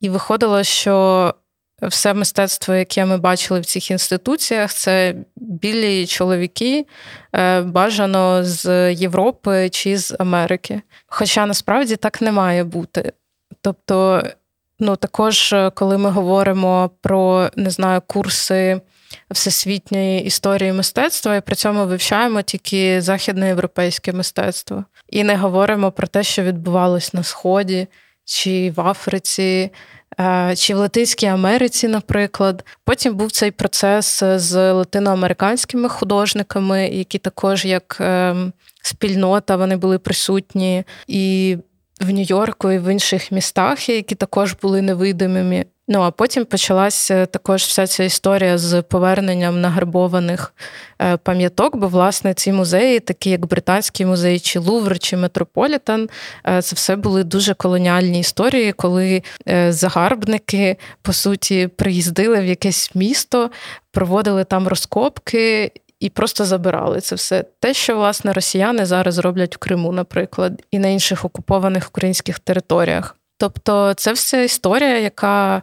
[0.00, 1.34] і виходило, що
[1.82, 6.86] все мистецтво, яке ми бачили в цих інституціях, це білі чоловіки,
[7.34, 10.82] е, бажано з Європи чи з Америки.
[11.06, 13.12] Хоча насправді так не має бути.
[13.60, 14.22] Тобто,
[14.78, 18.80] ну також, коли ми говоримо про не знаю, курси
[19.30, 24.84] всесвітньої історії мистецтва, і при цьому вивчаємо тільки західноєвропейське мистецтво.
[25.08, 27.86] І не говоримо про те, що відбувалось на Сході,
[28.24, 29.70] чи в Африці,
[30.20, 32.64] е, чи в Латинській Америці, наприклад.
[32.84, 40.84] Потім був цей процес з латиноамериканськими художниками, які також як ем, спільнота вони були присутні
[41.06, 41.56] і
[42.00, 45.66] в Нью-Йорку, і в інших містах, які також були невидимими.
[45.88, 50.54] Ну а потім почалася також вся ця історія з поверненням награбованих
[51.02, 56.08] е, пам'яток, бо власне ці музеї, такі як Британський музей, чи Лувр, чи Метрополітен,
[56.46, 62.90] е, це все були дуже колоніальні історії, коли е, загарбники по суті приїздили в якесь
[62.94, 63.50] місто,
[63.92, 65.72] проводили там розкопки.
[66.00, 67.44] І просто забирали це все.
[67.60, 73.16] Те, що власне росіяни зараз роблять в Криму, наприклад, і на інших окупованих українських територіях.
[73.38, 75.62] Тобто, це все історія, яка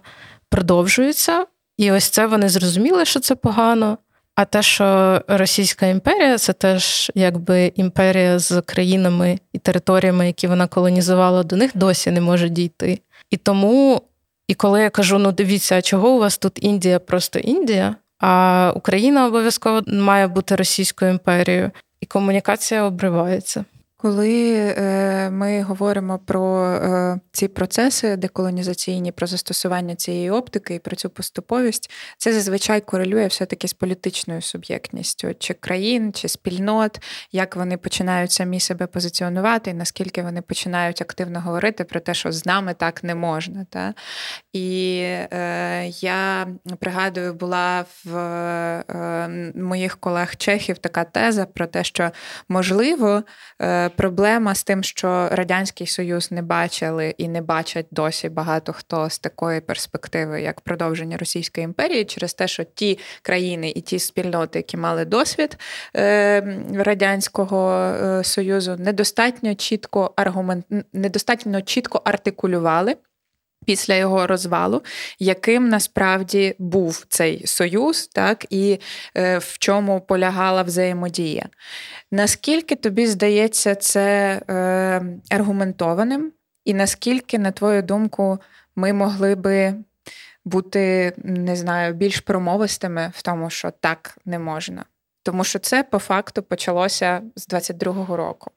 [0.49, 1.45] продовжується,
[1.77, 3.97] І ось це вони зрозуміли, що це погано.
[4.35, 10.67] А те, що Російська імперія це теж якби імперія з країнами і територіями, які вона
[10.67, 12.99] колонізувала, до них досі не може дійти.
[13.29, 14.01] І тому,
[14.47, 18.73] і коли я кажу: ну дивіться, а чого у вас тут Індія, просто Індія, а
[18.75, 23.65] Україна обов'язково має бути Російською імперією, і комунікація обривається.
[24.01, 30.95] Коли е, ми говоримо про е, ці процеси деколонізаційні, про застосування цієї оптики і про
[30.95, 37.77] цю поступовість, це зазвичай корелює все-таки з політичною суб'єктністю чи країн, чи спільнот, як вони
[37.77, 42.73] починають самі себе позиціонувати, і наскільки вони починають активно говорити про те, що з нами
[42.73, 43.65] так не можна.
[43.69, 43.93] Та?
[44.53, 46.47] І е, я
[46.79, 52.11] пригадую, була в е, моїх колег чехів така теза про те, що
[52.49, 53.23] можливо.
[53.61, 59.09] Е, проблема з тим, що Радянський Союз не бачили і не бачать досі багато хто
[59.09, 64.59] з такої перспективи, як продовження Російської імперії, через те, що ті країни і ті спільноти,
[64.59, 65.57] які мали досвід
[65.95, 72.95] е, Радянського е, Союзу, недостатньо чітко аргумент, недостатньо чітко артикулювали
[73.65, 74.81] після його розвалу,
[75.19, 78.79] яким насправді був цей союз, так і
[79.17, 81.49] е, в чому полягала взаємодія.
[82.11, 86.31] Наскільки тобі здається це е, аргументованим,
[86.65, 88.39] і наскільки, на твою думку,
[88.75, 89.73] ми могли би
[90.45, 94.85] бути, не знаю, більш промовистими в тому, що так не можна?
[95.23, 98.51] Тому що це по факту почалося з 22-го року.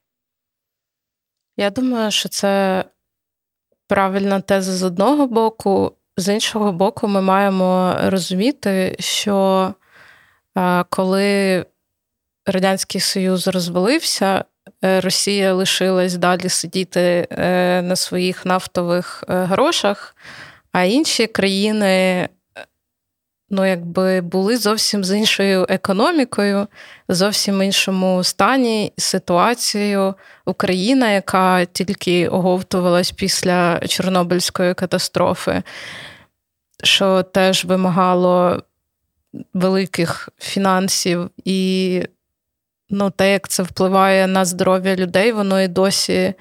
[1.57, 2.85] Я думаю, що це
[3.87, 9.75] правильна теза з одного боку, з іншого боку, ми маємо розуміти, що
[10.89, 11.65] коли
[12.47, 14.45] Радянський Союз розвалився,
[14.85, 20.17] е, Росія лишилась далі сидіти е, на своїх нафтових е, грошах,
[20.73, 22.29] а інші країни
[23.55, 26.67] ну, якби були зовсім з іншою економікою,
[27.09, 30.15] зовсім іншому стані ситуацією.
[30.45, 35.63] Україна, яка тільки оговтувалась після Чорнобильської катастрофи,
[36.85, 38.63] що теж вимагало
[39.55, 42.03] великих фінансів і
[42.91, 46.35] ну, те, як це впливає на здоров'я людей, воно і досі.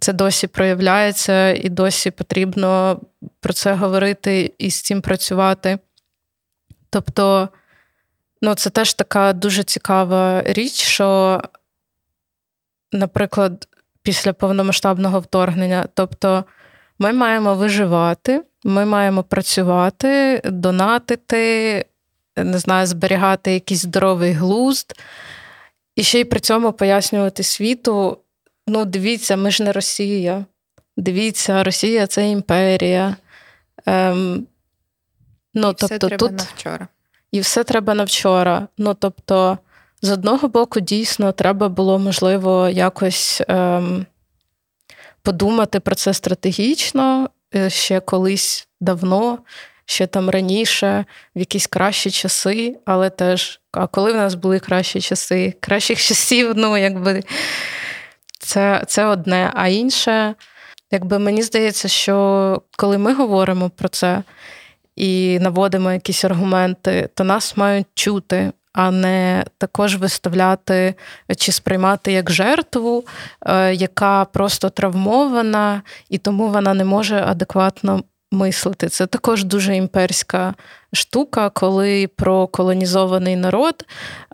[0.00, 3.00] Це досі проявляється, і досі потрібно
[3.40, 5.78] про це говорити і з цим працювати.
[6.92, 7.48] Тобто,
[8.42, 11.40] ну, це теж така дуже цікава річ, що,
[12.92, 13.68] наприклад,
[14.02, 16.44] після повномасштабного вторгнення, тобто,
[16.98, 21.84] ми маємо виживати, ми маємо працювати, донатити,
[22.36, 24.92] не знаю, зберігати якийсь здоровий глузд,
[25.96, 28.18] і ще й при цьому пояснювати світу:
[28.66, 30.44] ну, дивіться, ми ж не Росія.
[30.96, 33.16] Дивіться, Росія це імперія.
[33.86, 34.46] Ем,
[35.54, 36.32] Ну, і тобто, все треба тут...
[36.32, 36.88] на вчора.
[37.32, 38.68] І все треба на вчора.
[38.78, 39.58] Ну, тобто,
[40.02, 44.06] з одного боку, дійсно, треба було, можливо, якось ем,
[45.22, 49.38] подумати про це стратегічно е, ще колись давно,
[49.86, 51.04] ще там раніше,
[51.36, 56.52] в якісь кращі часи, але теж, а коли в нас були кращі часи, кращих часів,
[56.56, 57.22] ну, якби
[58.38, 59.52] це, це одне.
[59.54, 60.34] А інше,
[60.90, 64.22] якби мені здається, що коли ми говоримо про це
[64.96, 70.94] і наводимо якісь аргументи, то нас мають чути, а не також виставляти
[71.36, 73.04] чи сприймати як жертву,
[73.46, 78.02] е, яка просто травмована, і тому вона не може адекватно
[78.32, 78.88] мислити.
[78.88, 80.54] Це також дуже імперська
[80.92, 83.84] штука, коли про колонізований народ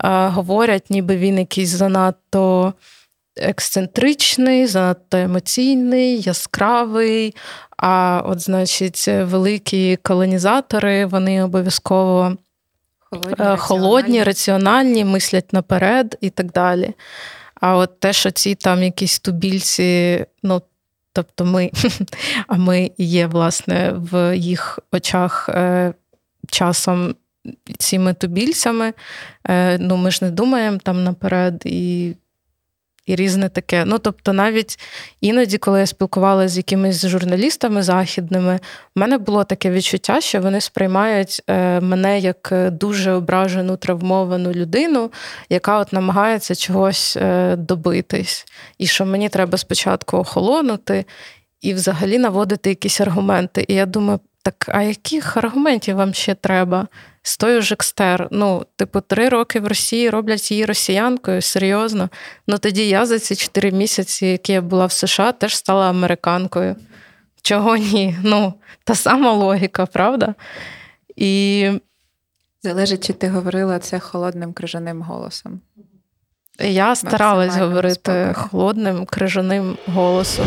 [0.05, 2.75] е, говорять, ніби він якийсь занадто.
[3.38, 7.35] Ексцентричний, занадто емоційний, яскравий,
[7.77, 12.37] а от, значить, великі колонізатори вони обов'язково
[13.11, 16.94] холодні, е, холодні, раціональні, мислять наперед і так далі.
[17.61, 20.62] А от те, що ці там якісь тубільці, ну,
[21.12, 21.70] тобто ми,
[22.46, 25.92] а ми є, власне, в їх очах е,
[26.51, 27.14] часом
[27.79, 28.92] цими тубільцями,
[29.44, 31.62] е, ну, ми ж не думаємо там наперед.
[31.64, 32.14] і
[33.09, 33.85] і різне таке.
[33.85, 34.79] Ну тобто, навіть
[35.21, 38.61] іноді, коли я спілкувалася з якимись журналістами західними,
[38.97, 44.53] в мене було таке відчуття, що вони сприймають е, мене як е, дуже ображену, травмовану
[44.53, 45.11] людину,
[45.51, 48.47] яка от намагається чогось е, добитись,
[48.78, 51.05] і що мені треба спочатку охолонути
[51.61, 53.64] і взагалі наводити якісь аргументи.
[53.68, 54.20] І я думаю,
[54.51, 56.88] так а яких аргументів вам ще треба?
[57.22, 58.28] з тою ж екстер.
[58.30, 62.09] Ну, типу, три роки в Росії роблять її росіянкою, серйозно.
[62.46, 66.76] Ну тоді я за ці чотири місяці, які я була в США, теж стала американкою.
[67.42, 68.16] Чого ні?
[68.22, 70.34] Ну, та сама логіка, правда?
[71.16, 71.70] І
[72.62, 75.61] залежить, чи ти говорила це холодним крижаним голосом.
[76.61, 78.34] Я старалась говорити спокійно.
[78.34, 80.46] холодним крижаним голосом.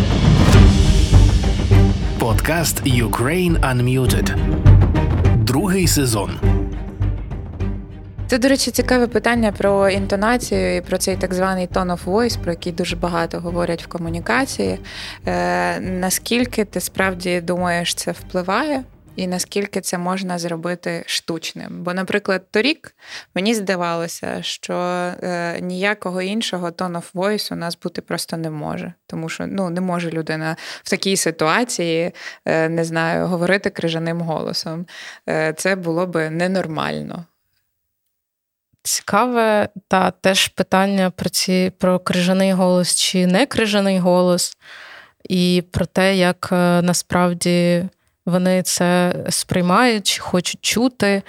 [2.21, 4.35] Подкаст Ukraine Unmuted.
[5.43, 6.31] Другий сезон.
[8.27, 12.39] Це, до речі, цікаве питання про інтонацію і про цей так званий tone of voice,
[12.41, 14.79] про який дуже багато говорять в комунікації.
[15.27, 18.83] Е, Наскільки ти справді думаєш, це впливає?
[19.15, 21.83] І наскільки це можна зробити штучним?
[21.83, 22.95] Бо, наприклад, торік
[23.35, 28.93] мені здавалося, що е, ніякого іншого tone of voice у нас бути просто не може,
[29.07, 32.11] тому що ну не може людина в такій ситуації
[32.45, 34.85] е, не знаю говорити крижаним голосом.
[35.29, 37.25] Е, Це було би ненормально.
[38.83, 44.57] Цікаве, та теж питання про ці про крижаний голос чи не крижаний голос,
[45.29, 47.85] і про те, як е, насправді
[48.25, 51.21] вони це сприймають, хочуть чути.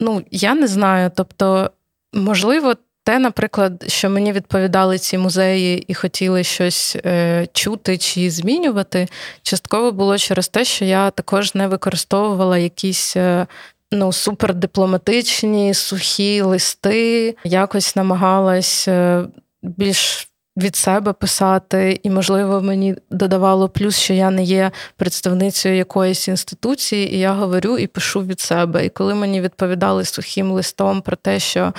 [0.00, 1.10] Ну, я не знаю.
[1.14, 1.70] Тобто,
[2.12, 2.74] можливо,
[3.06, 9.08] те, наприклад, що мені відповідали ці музеї і хотіли щось е, чути чи змінювати,
[9.42, 13.46] частково було через те, що я також не використовувала якісь е,
[13.92, 19.24] ну, супердипломатичні, сухі листи, якось намагалась е,
[19.62, 26.28] більш від себе писати, і, можливо, мені додавало плюс, що я не є представницею якоїсь
[26.28, 28.86] інституції, і я говорю і пишу від себе.
[28.86, 31.72] І коли мені відповідали сухим листом про те, що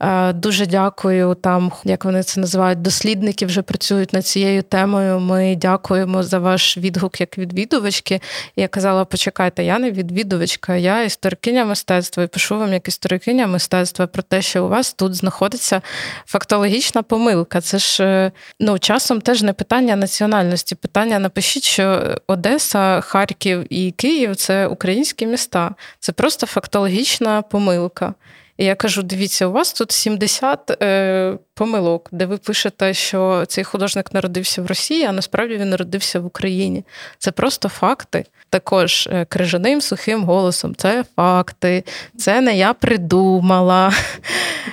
[0.00, 5.20] е, дуже дякую, там як вони це називають, дослідники вже працюють над цією темою.
[5.20, 8.20] Ми дякуємо за ваш відгук як відвідувачки.
[8.56, 13.46] І я казала: почекайте, я не відвідувачка, я історикиня мистецтва і пишу вам як історикиня
[13.46, 15.82] мистецтва про те, що у вас тут знаходиться
[16.26, 17.60] фактологічна помилка.
[17.60, 18.23] Це ж.
[18.60, 20.74] Ну, часом теж не питання національності.
[20.74, 25.74] Питання напишіть, що Одеса, Харків і Київ це українські міста.
[26.00, 28.14] Це просто фактологічна помилка.
[28.56, 33.64] І я кажу: дивіться, у вас тут 70 е, помилок, де ви пишете, що цей
[33.64, 36.84] художник народився в Росії, а насправді він народився в Україні.
[37.18, 38.24] Це просто факти.
[38.50, 40.74] Також е, крижаним сухим голосом.
[40.74, 41.84] Це факти,
[42.18, 43.92] це не я придумала.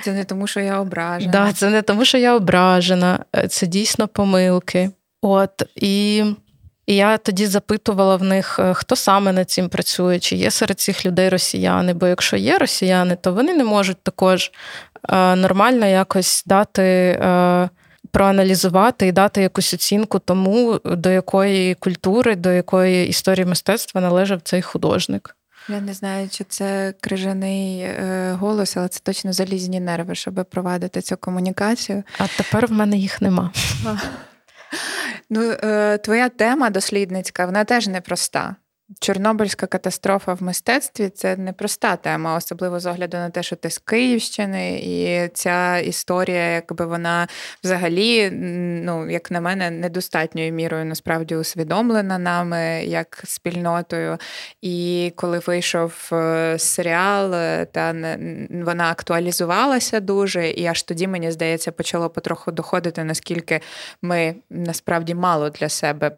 [0.04, 1.32] Це не тому, що я ображена.
[1.32, 4.90] Да, Це не тому, що я ображена, е, це дійсно помилки.
[5.22, 6.24] От і.
[6.86, 10.80] І я тоді запитувала в них, е, хто саме над цим працює, чи є серед
[10.80, 11.94] цих людей росіяни.
[11.94, 14.52] Бо якщо є росіяни, то вони не можуть також
[15.08, 17.68] е, нормально якось дати, е,
[18.10, 24.62] проаналізувати і дати якусь оцінку тому, до якої культури, до якої історії мистецтва належав цей
[24.62, 25.36] художник.
[25.68, 27.86] Я не знаю, чи це крижаний
[28.32, 32.02] голос, але це точно залізні нерви, щоб провадити цю комунікацію.
[32.18, 33.50] А тепер в мене їх нема.
[35.30, 38.56] Ну, е, твоя тема дослідницька, вона теж непроста.
[39.00, 43.78] Чорнобильська катастрофа в мистецтві це непроста тема, особливо з огляду на те, що ти з
[43.78, 47.28] Київщини, і ця історія, якби вона
[47.64, 48.30] взагалі,
[48.84, 54.18] ну як на мене, недостатньою мірою насправді усвідомлена нами як спільнотою.
[54.62, 57.94] І коли вийшов е, серіал, е, та
[58.50, 63.60] вона актуалізувалася дуже, і аж тоді, мені здається, почало потроху доходити, наскільки
[64.02, 66.16] ми насправді мало для себе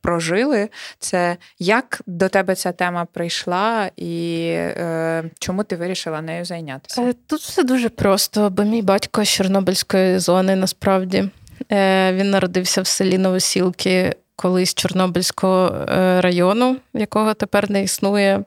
[0.00, 1.36] прожили це.
[1.58, 7.02] як до тебе ця тема прийшла, і е, чому ти вирішила нею зайнятися?
[7.02, 11.24] Е, тут все дуже просто, бо мій батько з Чорнобильської зони насправді
[11.72, 18.44] е, він народився в селі Новосілки, колись Чорнобильського е, району, якого тепер не існує.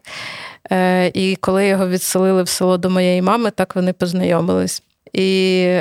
[1.14, 4.84] І коли його відселили в село до моєї мами, так вони познайомились.
[5.14, 5.80] І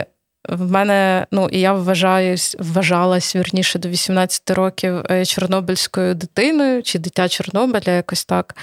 [0.49, 6.99] в мене, ну і я вважаюсь, вважалась вірніше до 18 років е, чорнобильською дитиною чи
[6.99, 8.57] дитя Чорнобиля, якось так.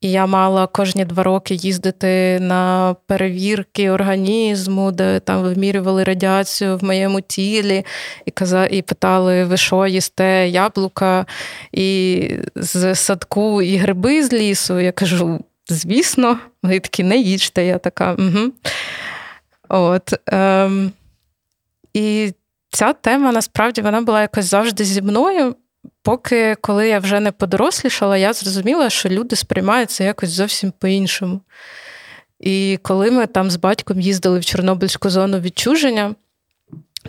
[0.00, 6.84] І я мала кожні два роки їздити на перевірки організму, де там вимірювали радіацію в
[6.84, 7.84] моєму тілі,
[8.24, 11.26] і каза, і питали, ви що їсте яблука
[11.72, 14.80] і з садку і гриби з лісу.
[14.80, 17.64] Я кажу, звісно, вони такі не їжте.
[17.64, 18.12] Я така.
[18.12, 18.52] угу.
[19.68, 20.92] От, ем,
[21.94, 22.32] і
[22.70, 25.56] ця тема насправді вона була якось завжди зі мною.
[26.02, 31.40] Поки коли я вже не подорослішала, я зрозуміла, що люди сприймають це якось зовсім по-іншому.
[32.40, 36.14] І коли ми там з батьком їздили в Чорнобильську зону відчуження,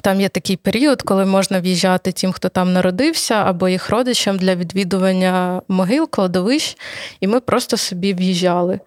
[0.01, 4.55] там є такий період, коли можна в'їжджати тим, хто там народився, або їх родичам для
[4.55, 6.77] відвідування могил, кладовищ,
[7.19, 8.79] і ми просто собі в'їжджали.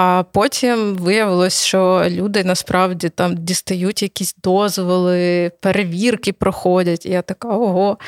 [0.00, 7.06] А потім виявилось, що люди насправді там дістають якісь дозволи, перевірки проходять.
[7.06, 7.98] І я така ого.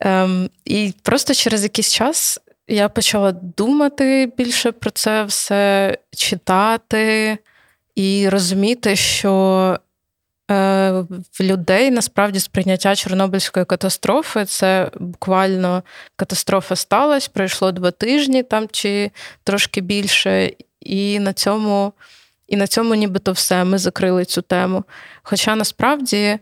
[0.00, 7.38] Ем, І просто через якийсь час я почала думати більше про це все, читати
[7.94, 9.78] і розуміти, що
[10.50, 10.90] е,
[11.38, 15.82] в людей насправді сприйняття Чорнобильської катастрофи це буквально
[16.16, 19.10] катастрофа сталася, пройшло два тижні там чи
[19.44, 20.52] трошки більше,
[20.84, 21.92] і на цьому,
[22.48, 23.64] і на цьому нібито все.
[23.64, 24.84] Ми закрили цю тему.
[25.22, 26.38] Хоча насправді.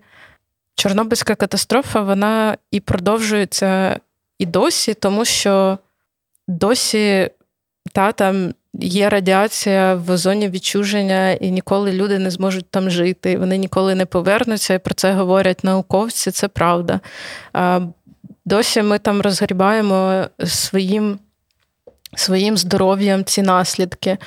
[0.74, 4.00] Чорнобильська катастрофа вона і продовжується
[4.38, 5.78] і досі, тому що
[6.48, 7.30] досі
[7.92, 13.38] та, там є радіація в зоні відчуження, і ніколи люди не зможуть там жити.
[13.38, 17.00] Вони ніколи не повернуться, і про це говорять науковці, це правда.
[18.44, 21.18] Досі ми там розгрібаємо своїм
[22.16, 24.18] своїм здоров'ям ці наслідки.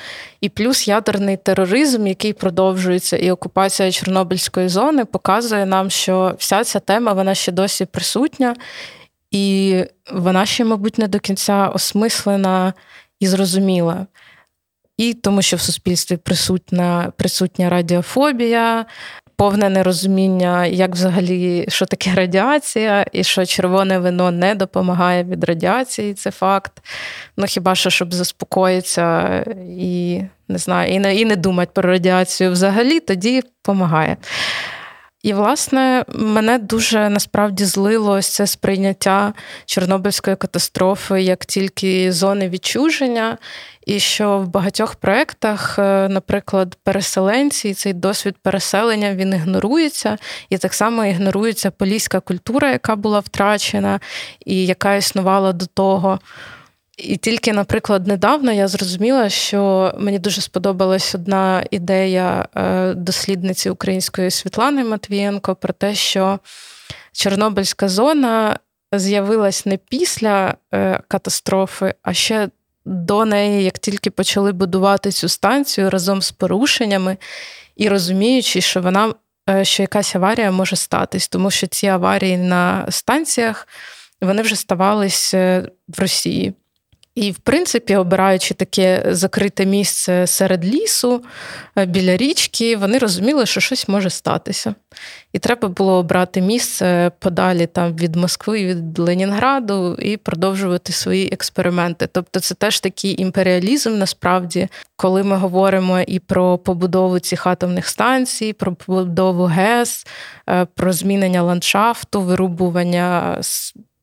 [0.42, 6.80] І плюс ядерний тероризм, який продовжується, і окупація Чорнобильської зони показує нам, що вся ця
[6.80, 8.56] тема вона ще досі присутня,
[9.32, 9.76] і
[10.12, 12.74] вона ще, мабуть, не до кінця осмислена
[13.20, 14.08] і зрозуміла.
[14.98, 18.86] І тому, що в суспільстві присутня присутня радіофобія,
[19.36, 26.14] повне нерозуміння, як взагалі що таке радіація, і що червоне вино не допомагає від радіації,
[26.14, 26.72] це факт.
[27.38, 29.40] Ну хіба що щоб заспокоїтися
[29.80, 34.18] і не знаю, і не, і не думати про радіацію взагалі, тоді допомагає.
[35.24, 39.34] І, власне, мене дуже насправді злило це сприйняття
[39.66, 43.38] Чорнобильської катастрофи як тільки зони відчуження,
[43.86, 50.18] і що в багатьох проєктах, е, наприклад, переселенці, цей досвід переселення він ігнорується,
[50.50, 54.00] і так само ігнорується поліська культура, яка була втрачена
[54.46, 56.20] і яка існувала до того.
[56.98, 64.32] І тільки, наприклад, недавно я зрозуміла, що мені дуже сподобалась одна ідея е, дослідниці української
[64.32, 66.40] Світлани Матвієнко про те, що
[67.12, 68.60] Чорнобильська зона
[68.94, 72.50] з'явилась не після е, катастрофи, а ще
[72.86, 77.18] до неї, як тільки почали будувати цю станцію разом з порушеннями
[77.76, 79.14] і розуміючи, що вона
[79.50, 83.68] е, що якась аварія може статись, тому що ці аварії на станціях
[84.22, 86.54] вони вже ставались в Росії.
[87.16, 91.24] І, в принципі, обираючи таке закрите місце серед лісу
[91.78, 94.76] е, біля річки, вони розуміли, що щось може статися.
[95.34, 102.08] І треба було обрати місце подалі там від Москви, від Ленінграду і продовжувати свої експерименти.
[102.12, 108.54] Тобто, це теж такий імперіалізм, насправді, коли ми говоримо і про побудову цих атомних станцій,
[108.54, 110.08] про побудову ГЕС,
[110.50, 113.38] е, про змінення ландшафту, вирубування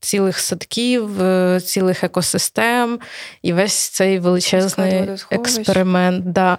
[0.01, 2.99] цілих садків, е, цілих екосистем
[3.41, 6.31] і весь цей величезний експеримент.
[6.31, 6.57] Да.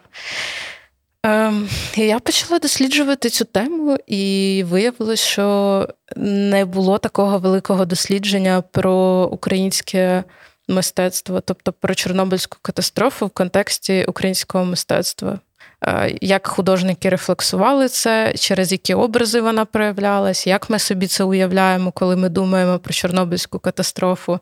[1.22, 9.28] Ем, Я почала досліджувати цю тему, і виявилося, що не було такого великого дослідження про
[9.32, 10.24] українське
[10.68, 15.38] мистецтво, тобто про Чорнобильську катастрофу в контексті українського мистецтва.
[15.82, 21.92] Е, як художники рефлексували це, через які образи вона проявлялась, як ми собі це уявляємо,
[21.92, 24.40] коли ми думаємо про Чорнобильську катастрофу,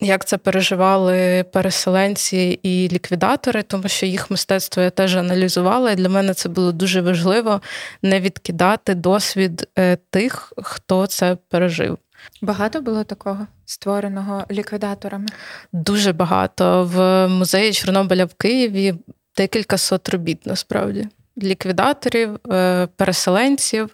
[0.00, 6.08] як це переживали переселенці і ліквідатори, тому що їх мистецтво я теж аналізувала, і для
[6.08, 7.60] мене це було дуже важливо
[8.02, 11.98] не відкидати досвід е, тих, хто це пережив.
[12.42, 15.26] Багато було такого створеного ліквідаторами?
[15.72, 16.84] Дуже багато.
[16.84, 18.94] В музеї Чорнобиля в Києві
[19.36, 21.08] декілька сот робіт насправді
[21.42, 23.90] ліквідаторів, е, переселенців.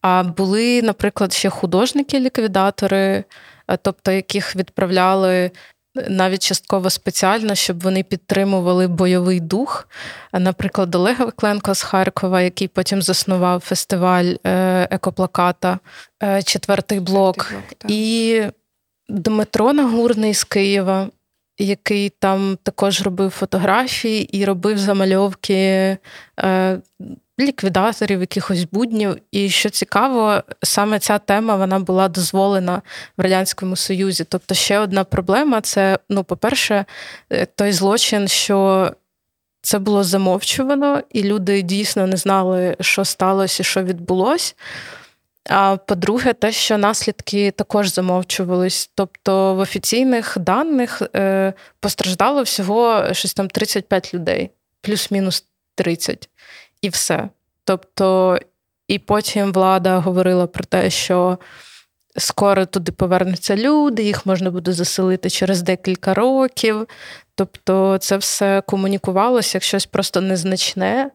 [0.00, 3.24] А були, наприклад, ще художники-ліквідатори,
[3.68, 5.50] е, тобто яких відправляли
[6.08, 9.88] навіть частково спеціально, щоб вони підтримували бойовий дух.
[10.32, 15.78] Наприклад, Олег Викленко з Харкова, який потім заснував фестиваль е, екоплаката,
[16.44, 18.42] четвертий блок, блок і
[19.08, 21.08] Дмитро Нагурний з Києва
[21.66, 25.96] який там також робив фотографії і робив замальовки
[26.40, 26.78] е,
[27.40, 29.16] ліквідаторів, якихось буднів.
[29.32, 32.82] І що цікаво, саме ця тема вона була дозволена
[33.16, 34.24] в Радянському Союзі.
[34.28, 36.84] Тобто, ще одна проблема це, ну, по-перше,
[37.32, 38.90] е, той злочин, що.
[39.64, 44.54] Це було замовчувано, і люди дійсно не знали, що сталося і що відбулося.
[45.50, 48.90] А по-друге, те, що наслідки також замовчувались.
[48.94, 56.28] Тобто в офіційних даних е, постраждало всього щось там 35 людей, плюс-мінус 30,
[56.82, 57.28] і все.
[57.64, 58.38] Тобто,
[58.88, 61.38] і потім влада говорила про те, що
[62.16, 66.88] скоро туди повернуться люди, їх можна буде заселити через декілька років.
[67.34, 71.10] Тобто, це все комунікувалося як щось просто незначне.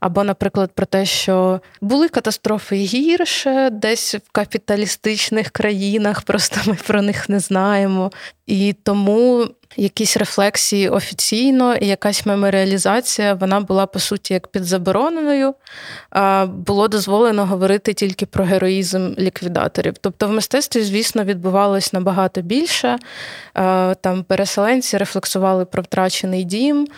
[0.00, 7.02] Або, наприклад, про те, що були катастрофи гірше, десь в капіталістичних країнах, просто ми про
[7.02, 8.10] них не знаємо.
[8.46, 9.46] І тому
[9.76, 15.54] якісь рефлексії офіційно, і якась меморіалізація, вона була по суті як підзабороненою.
[16.46, 19.94] Було дозволено говорити тільки про героїзм ліквідаторів.
[20.00, 22.98] Тобто в мистецтві, звісно, відбувалось набагато більше.
[24.00, 26.88] Там переселенці рефлексували про втрачений дім,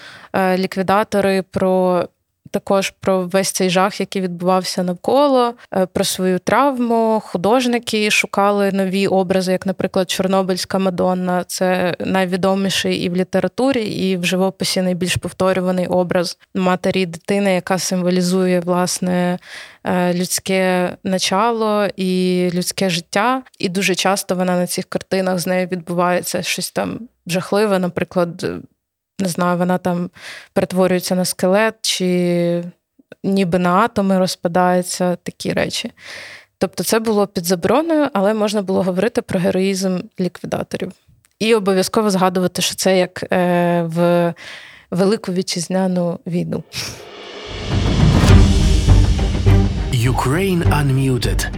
[0.57, 2.05] ліквідатори про
[2.53, 7.23] також про весь цей жах, який відбувався навколо, е, про свою травму.
[7.25, 11.45] Художники шукали нові образи, як, наприклад, Чорнобильська Мадонна.
[11.45, 18.61] Це найвідоміший і в літературі, і в живописі найбільш повторюваний образ матері дитини, яка символізує
[18.61, 19.39] власне.
[19.85, 25.67] Е, людське начало і людське життя, і дуже часто вона на цих картинах з нею
[25.67, 28.47] відбувається щось там жахливе, наприклад,
[29.23, 30.11] не знаю, вона там
[30.53, 32.65] перетворюється на скелет, чи
[33.25, 35.93] ніби на атоми розпадається, такі речі.
[36.59, 40.93] Тобто це було під забороною, але можна було говорити про героїзм ліквідаторів.
[41.39, 44.35] І обов'язково згадувати, що це як е, в
[44.91, 46.63] Велику вітчизняну війну.
[49.93, 51.49] Ukraine Unmuted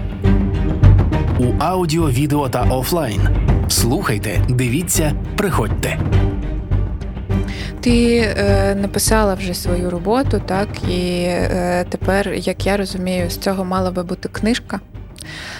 [1.38, 3.20] у аудіо, відео та офлайн.
[3.68, 5.98] Слухайте, дивіться, приходьте.
[7.84, 13.64] Ти е, написала вже свою роботу, так і е, тепер, як я розумію, з цього
[13.64, 14.80] мала би бути книжка.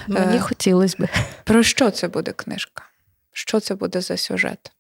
[0.09, 1.09] Мені е, хотілося б.
[1.45, 2.85] Про що це буде книжка?
[3.33, 4.73] Що це буде за сюжет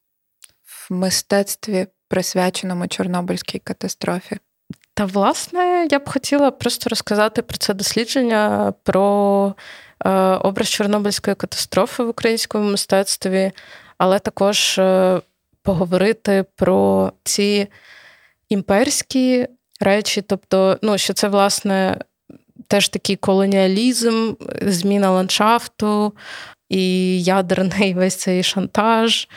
[0.62, 4.38] в мистецтві, присвяченому Чорнобильській катастрофі?
[4.94, 9.54] Та, власне, я б хотіла просто розказати про це дослідження, про
[10.04, 13.52] е, образ Чорнобильської катастрофи в українському мистецтві,
[13.98, 14.78] але також.
[14.78, 15.20] Е,
[15.64, 17.68] поговорити про ці
[18.48, 19.48] імперські
[19.80, 21.98] речі, тобто, ну, що це, власне,
[22.68, 26.12] теж такий колоніалізм, зміна ландшафту
[26.68, 29.28] і ядерний весь цей шантаж,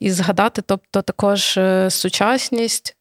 [0.00, 2.96] і згадати, тобто, також е, сучасність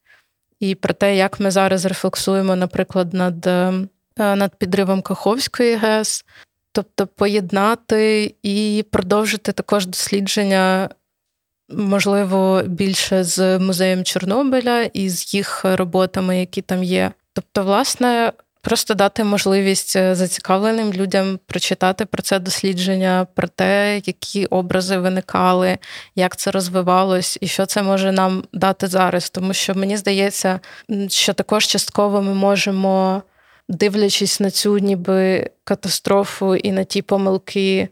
[0.60, 3.48] і про те, як ми зараз рефлексуємо, наприклад, над.
[3.48, 3.74] Е,
[4.18, 6.26] над підривом Каховської ГЕС,
[6.72, 10.90] тобто поєднати і продовжити також дослідження
[11.72, 17.12] можливо, більше з музеєм Чорнобиля і з їх роботами, які там є.
[17.34, 24.46] Тобто, власне, просто дати можливість е, зацікавленим людям прочитати про це дослідження, про те, які
[24.46, 25.78] образи виникали,
[26.16, 29.30] як це розвивалось, і що це може нам дати зараз.
[29.30, 30.60] Тому що мені здається,
[31.08, 33.24] що також частково ми можемо.
[33.72, 37.90] Дивлячись на цю ніби катастрофу і на ті помилки,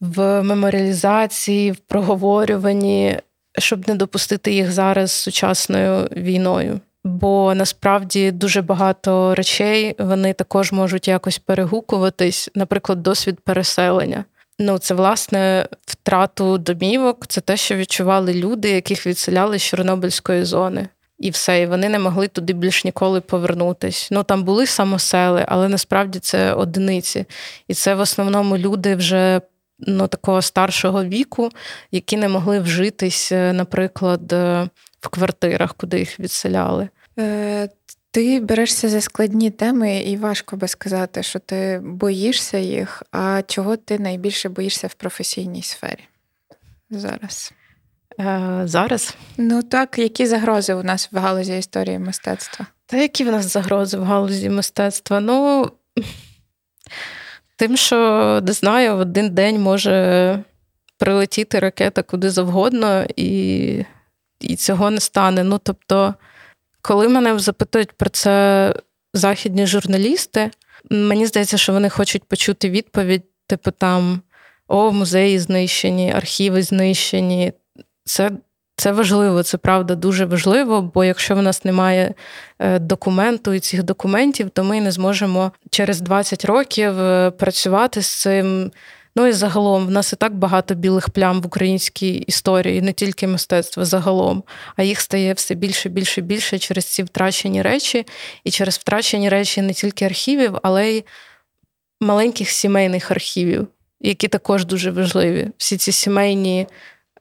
[0.00, 3.18] в меморіалізації, в проговорюванні,
[3.58, 6.80] щоб не допустити їх зараз сучасною війною.
[7.04, 14.24] Бо насправді дуже багато речей вони також можуть якось перегукуватись, наприклад, досвід переселення.
[14.58, 20.88] Ну, це власне втрату домівок, це те, що відчували люди, яких відселяли з Чорнобильської зони.
[21.18, 24.08] І все, і вони не могли туди більш ніколи повернутись.
[24.10, 27.24] Ну там були самосели, але насправді це одиниці.
[27.68, 29.40] І це в основному люди вже
[29.78, 31.50] ну, такого старшого віку,
[31.90, 34.68] які не могли вжитись, е, наприклад, е,
[35.00, 36.88] в квартирах, куди їх відселяли.
[37.18, 37.68] Е,
[38.10, 43.02] ти берешся за складні теми, і важко би сказати, що ти боїшся їх.
[43.10, 46.04] А чого ти найбільше боїшся в професійній сфері
[46.90, 47.52] зараз?
[48.20, 49.16] Е, Зараз?
[49.36, 52.66] Ну так, які загрози у нас в галузі історії мистецтва?
[52.86, 55.20] Та які в нас загрози в галузі мистецтва?
[55.20, 55.70] Ну
[57.58, 60.38] Тим, що не знаю, в один день може
[60.98, 63.84] прилетіти ракета куди завгодно, і
[64.40, 65.44] і цього не стане.
[65.44, 66.14] Ну, тобто,
[66.82, 68.74] коли мене запитують про це
[69.14, 70.50] західні журналісти,
[70.90, 74.22] мені здається, що вони хочуть почути відповідь, типу там:
[74.68, 77.52] о, музеї знищені, архіви знищені.
[78.04, 78.30] Це
[78.78, 82.14] це важливо, це правда дуже важливо, бо якщо в нас немає
[82.58, 88.20] е, документу і цих документів, то ми не зможемо через 20 років е, працювати з
[88.20, 88.70] цим.
[89.16, 93.26] Ну і загалом в нас і так багато білих плям в українській історії, не тільки
[93.26, 94.42] мистецтво загалом,
[94.76, 98.06] а їх стає все більше, більше, більше через ці втрачені речі,
[98.44, 101.04] і через втрачені речі не тільки архівів, але й
[102.00, 103.68] маленьких сімейних архівів,
[104.00, 105.48] які також дуже важливі.
[105.56, 106.66] Всі ці сімейні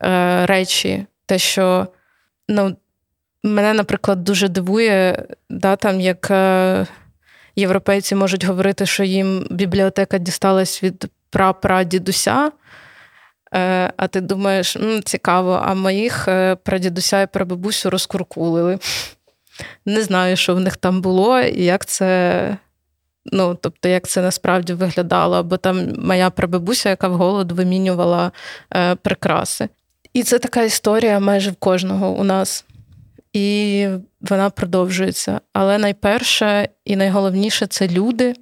[0.01, 1.88] е, речі те, що
[2.47, 2.75] ну,
[3.43, 6.86] мене, наприклад, дуже дивує, да, там, як е,
[7.55, 12.51] європейці можуть говорити, що їм бібліотека дісталась від прапрадідуся.
[13.53, 18.80] Е, а ти думаєш, цікаво, а моїх е, прадідуся і прабабусю розкуркулили.
[19.86, 22.57] Не знаю, що в них там було, і як це.
[23.32, 28.32] Ну, тобто, як це насправді виглядало, або там моя прабабуся, яка в голод вимінювала
[29.01, 29.69] прикраси.
[30.14, 32.66] І це така історія майже в кожного у нас.
[33.34, 33.88] І
[34.22, 35.41] вона продовжується.
[35.53, 38.34] Але найперше і найголовніше це люди,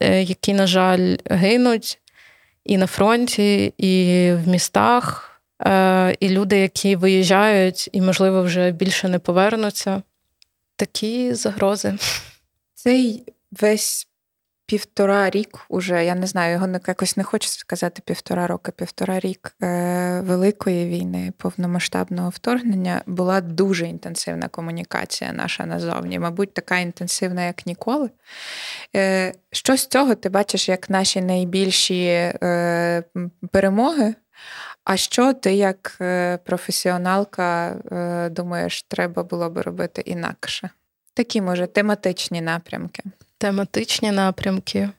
[0.00, 1.98] е, які, на жаль, гинуть
[2.64, 5.30] і на фронті, і в містах,
[5.66, 10.02] е, і люди, які виїжджають і, можливо, вже більше не повернуться.
[10.76, 11.94] Такі загрози.
[12.74, 13.24] Цей
[13.60, 14.08] весь
[14.66, 19.54] півтора рік уже, я не знаю, його якось не хочеться сказати півтора роки, півтора рік
[19.62, 27.66] е, великої війни, повномасштабного вторгнення була дуже інтенсивна комунікація наша назовні, мабуть, така інтенсивна, як
[27.66, 28.10] ніколи.
[28.96, 33.02] Е, Що з цього ти бачиш як наші найбільші е,
[33.52, 34.14] перемоги?
[34.84, 35.96] А що ти як
[36.44, 37.76] професіоналка
[38.30, 40.70] думаєш, треба було би робити інакше?
[41.14, 43.02] Такі, може, тематичні напрямки
[43.38, 44.90] тематичні напрямки.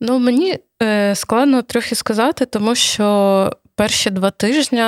[0.00, 4.78] Ну, мені е, складно трохи сказати, тому що перші два тижні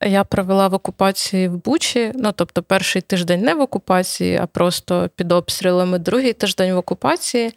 [0.00, 2.12] я провела в окупації в Бучі.
[2.14, 7.52] Ну, тобто, перший тиждень не в окупації, а просто під обстрілами, другий тиждень в окупації.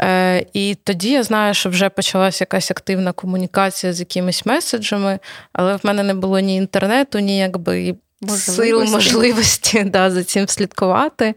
[0.00, 5.18] Е, І тоді я знаю, що вже почалася якась активна комунікація з якимись меседжами,
[5.52, 7.96] але в мене не було ні інтернету, ні якби
[8.28, 11.34] сил, можливості да, за цим слідкувати.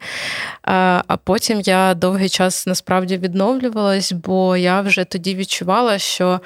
[0.64, 6.40] А а потім я довгий час насправді відновлювалась, бо я вже тоді відчувала, що.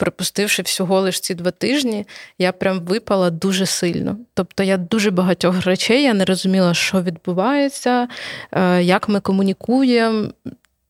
[0.00, 2.06] Припустивши всього лиш ці два тижні,
[2.38, 4.16] я прям випала дуже сильно.
[4.34, 8.08] Тобто я дуже багатьох речей я не розуміла, що відбувається,
[8.52, 10.28] е, як ми комунікуємо.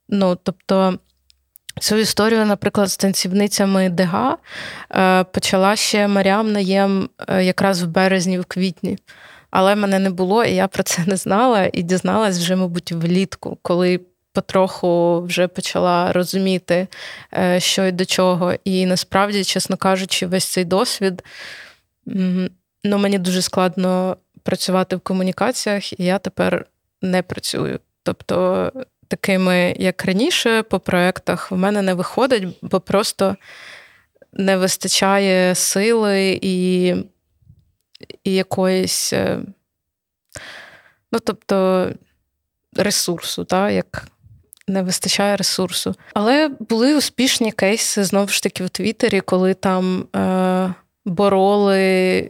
[0.09, 0.99] Ну, тобто,
[1.81, 4.37] Цю історію, наприклад, з танцівницями Дега
[4.91, 8.99] е, почала ще Маріам Наєм е, якраз в березні, в квітні.
[9.51, 13.59] Але мене не було, і я про це не знала, і дізналась вже, мабуть, влітку,
[13.63, 14.01] коли
[14.33, 16.87] потроху вже почала розуміти,
[17.39, 18.55] е, що і до чого.
[18.65, 21.23] І насправді, чесно кажучи, весь цей досвід
[22.85, 26.67] ну, мені дуже складно працювати в комунікаціях, і я тепер
[27.03, 27.81] не працюю.
[28.03, 28.73] Тобто
[29.09, 33.37] такими, як раніше, по проєктах в мене не виходить, бо просто
[34.33, 36.95] не вистачає сили і
[38.25, 39.41] і якоїсь, е,
[41.13, 41.89] ну, тобто,
[42.77, 44.09] ресурсу, так, як
[44.69, 45.95] не вистачає ресурсу.
[46.15, 52.29] Але були успішні кейси знову ж таки в Твіттері, коли там е, бороли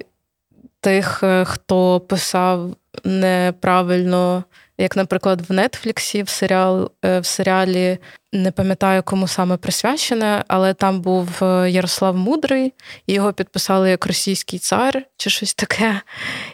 [0.81, 4.45] тих, е, хто писав неправильно
[4.79, 7.99] як, наприклад, в Нетфліксі в серіал е, в серіалі
[8.33, 12.72] не пам'ятаю, кому саме присвячене, але там був е, Ярослав Мудрий,
[13.07, 16.01] і його підписали як російський цар чи щось таке.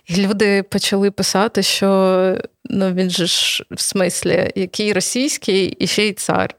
[0.06, 6.08] І люди почали писати, що ну він же ж в смислі, який російський і ще
[6.08, 6.54] й цар.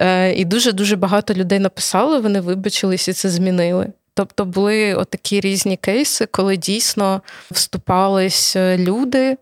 [0.00, 3.92] Е, і дуже-дуже багато людей написали, вони вибачились і це змінили.
[4.14, 9.36] Тобто були отакі різні кейси, коли дійсно вступались люди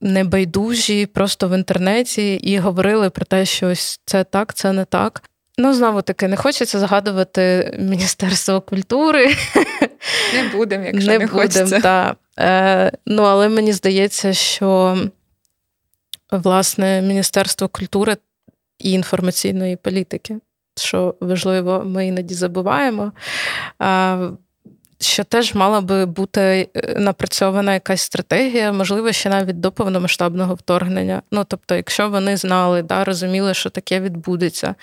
[0.00, 5.22] небайдужі просто в інтернеті і говорили про те, що ось це так, це не так.
[5.58, 9.34] Ну, знову таки, не хочеться згадувати Міністерство культури.
[10.34, 11.80] Не будемо, якщо не, не хочеться.
[11.80, 12.16] Та.
[12.38, 14.98] Е, Ну, але мені здається, що
[16.32, 18.16] власне Міністерство культури
[18.78, 20.38] і інформаційної політики,
[20.76, 23.12] що важливо, ми іноді забуваємо
[25.00, 31.22] що теж мала би бути е, напрацьована якась стратегія, можливо, ще навіть до повномасштабного вторгнення.
[31.30, 34.74] Ну тобто, якщо вони знали, да, розуміли, що таке відбудеться,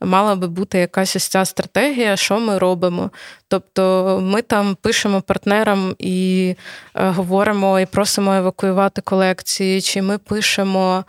[0.00, 3.10] мала би бути якась ось ця стратегія, що ми робимо.
[3.48, 6.54] Тобто ми там пишемо партнерам і
[6.94, 11.04] е, говоримо і просимо евакуювати колекції, чи ми пишемо.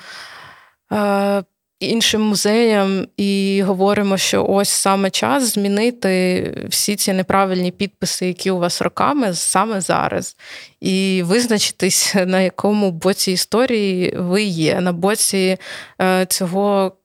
[0.91, 1.43] Е,
[1.80, 8.57] іншим музеям і говоримо, що ось саме час змінити всі ці неправильні підписи, які у
[8.57, 10.38] вас роками, саме зараз,
[10.80, 15.57] і визначитись, на якому боці історії ви є, на боці
[16.01, 16.95] е, цього.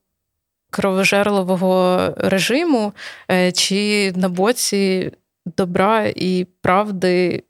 [0.70, 2.92] Кровожерливого режиму,
[3.30, 5.12] е, чи на боці
[5.46, 7.42] добра і правди,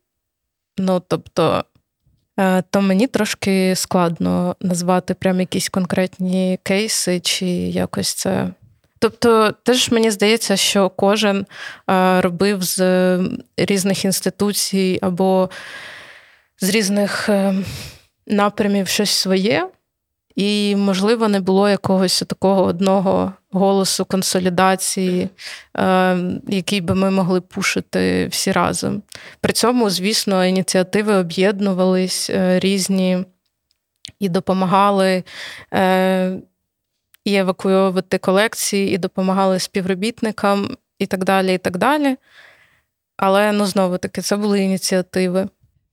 [0.78, 1.64] ну тобто
[2.70, 8.48] то мені трошки складно назвати прям якісь конкретні кейси, чи якось це.
[8.98, 11.46] Тобто, теж мені здається, що кожен
[11.90, 13.18] е, робив з
[13.56, 15.50] різних інституцій або
[16.60, 17.54] з різних е,
[18.26, 19.68] напрямів щось своє.
[20.36, 25.28] І, можливо, не було якогось такого одного голосу консолідації,
[25.76, 29.02] е, який би ми могли пушити всі разом.
[29.40, 33.24] При цьому, звісно, ініціативи об'єднувались е, різні
[34.20, 35.24] і допомагали
[35.74, 36.36] е,
[37.24, 41.54] і евакуювати колекції, і допомагали співробітникам, і так далі.
[41.54, 42.16] і так далі.
[43.16, 45.48] Але ну знову таки це були ініціативи.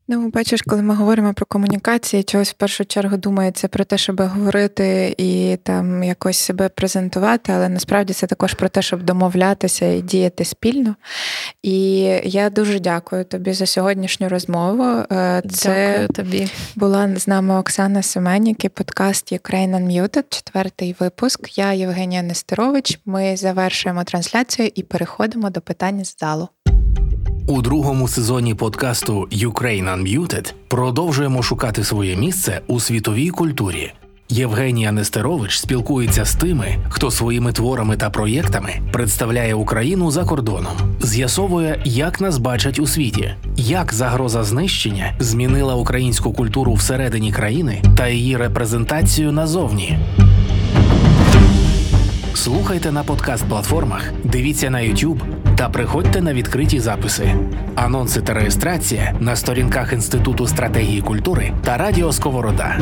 [0.08, 4.22] Ну, бачиш, коли ми говоримо про комунікації, чогось в першу чергу думається про те, щоб
[4.22, 10.02] говорити і там якось себе презентувати, але насправді це також про те, щоб домовлятися і
[10.02, 10.96] діяти спільно.
[11.64, 14.84] І я дуже дякую тобі за сьогоднішню розмову.
[15.12, 16.50] Е, це дякую тобі.
[16.76, 21.58] Була з нами Оксана Семенік і подкаст Ukraine Unmuted, четвертий випуск.
[21.58, 23.00] Я Євгенія Нестерович.
[23.06, 26.48] Ми завершуємо трансляцію і переходимо до питань з залу.
[27.48, 33.94] У другому сезоні подкасту Ukraine Unmuted продовжуємо шукати своє місце у світовій культурі.
[34.30, 41.82] Євгенія Нестерович спілкується з тими, хто своїми творами та проєктами представляє Україну за кордоном, з'ясовує,
[41.86, 48.38] як нас бачать у світі, як загроза знищення змінила українську культуру всередині країни та її
[48.38, 50.00] репрезентацію назовні.
[52.34, 55.22] Слухайте на подкаст-платформах, дивіться на YouTube
[55.56, 57.36] та приходьте на відкриті записи,
[57.76, 62.78] анонси та реєстрація на сторінках Інституту стратегії культури та Радіо Сковорода.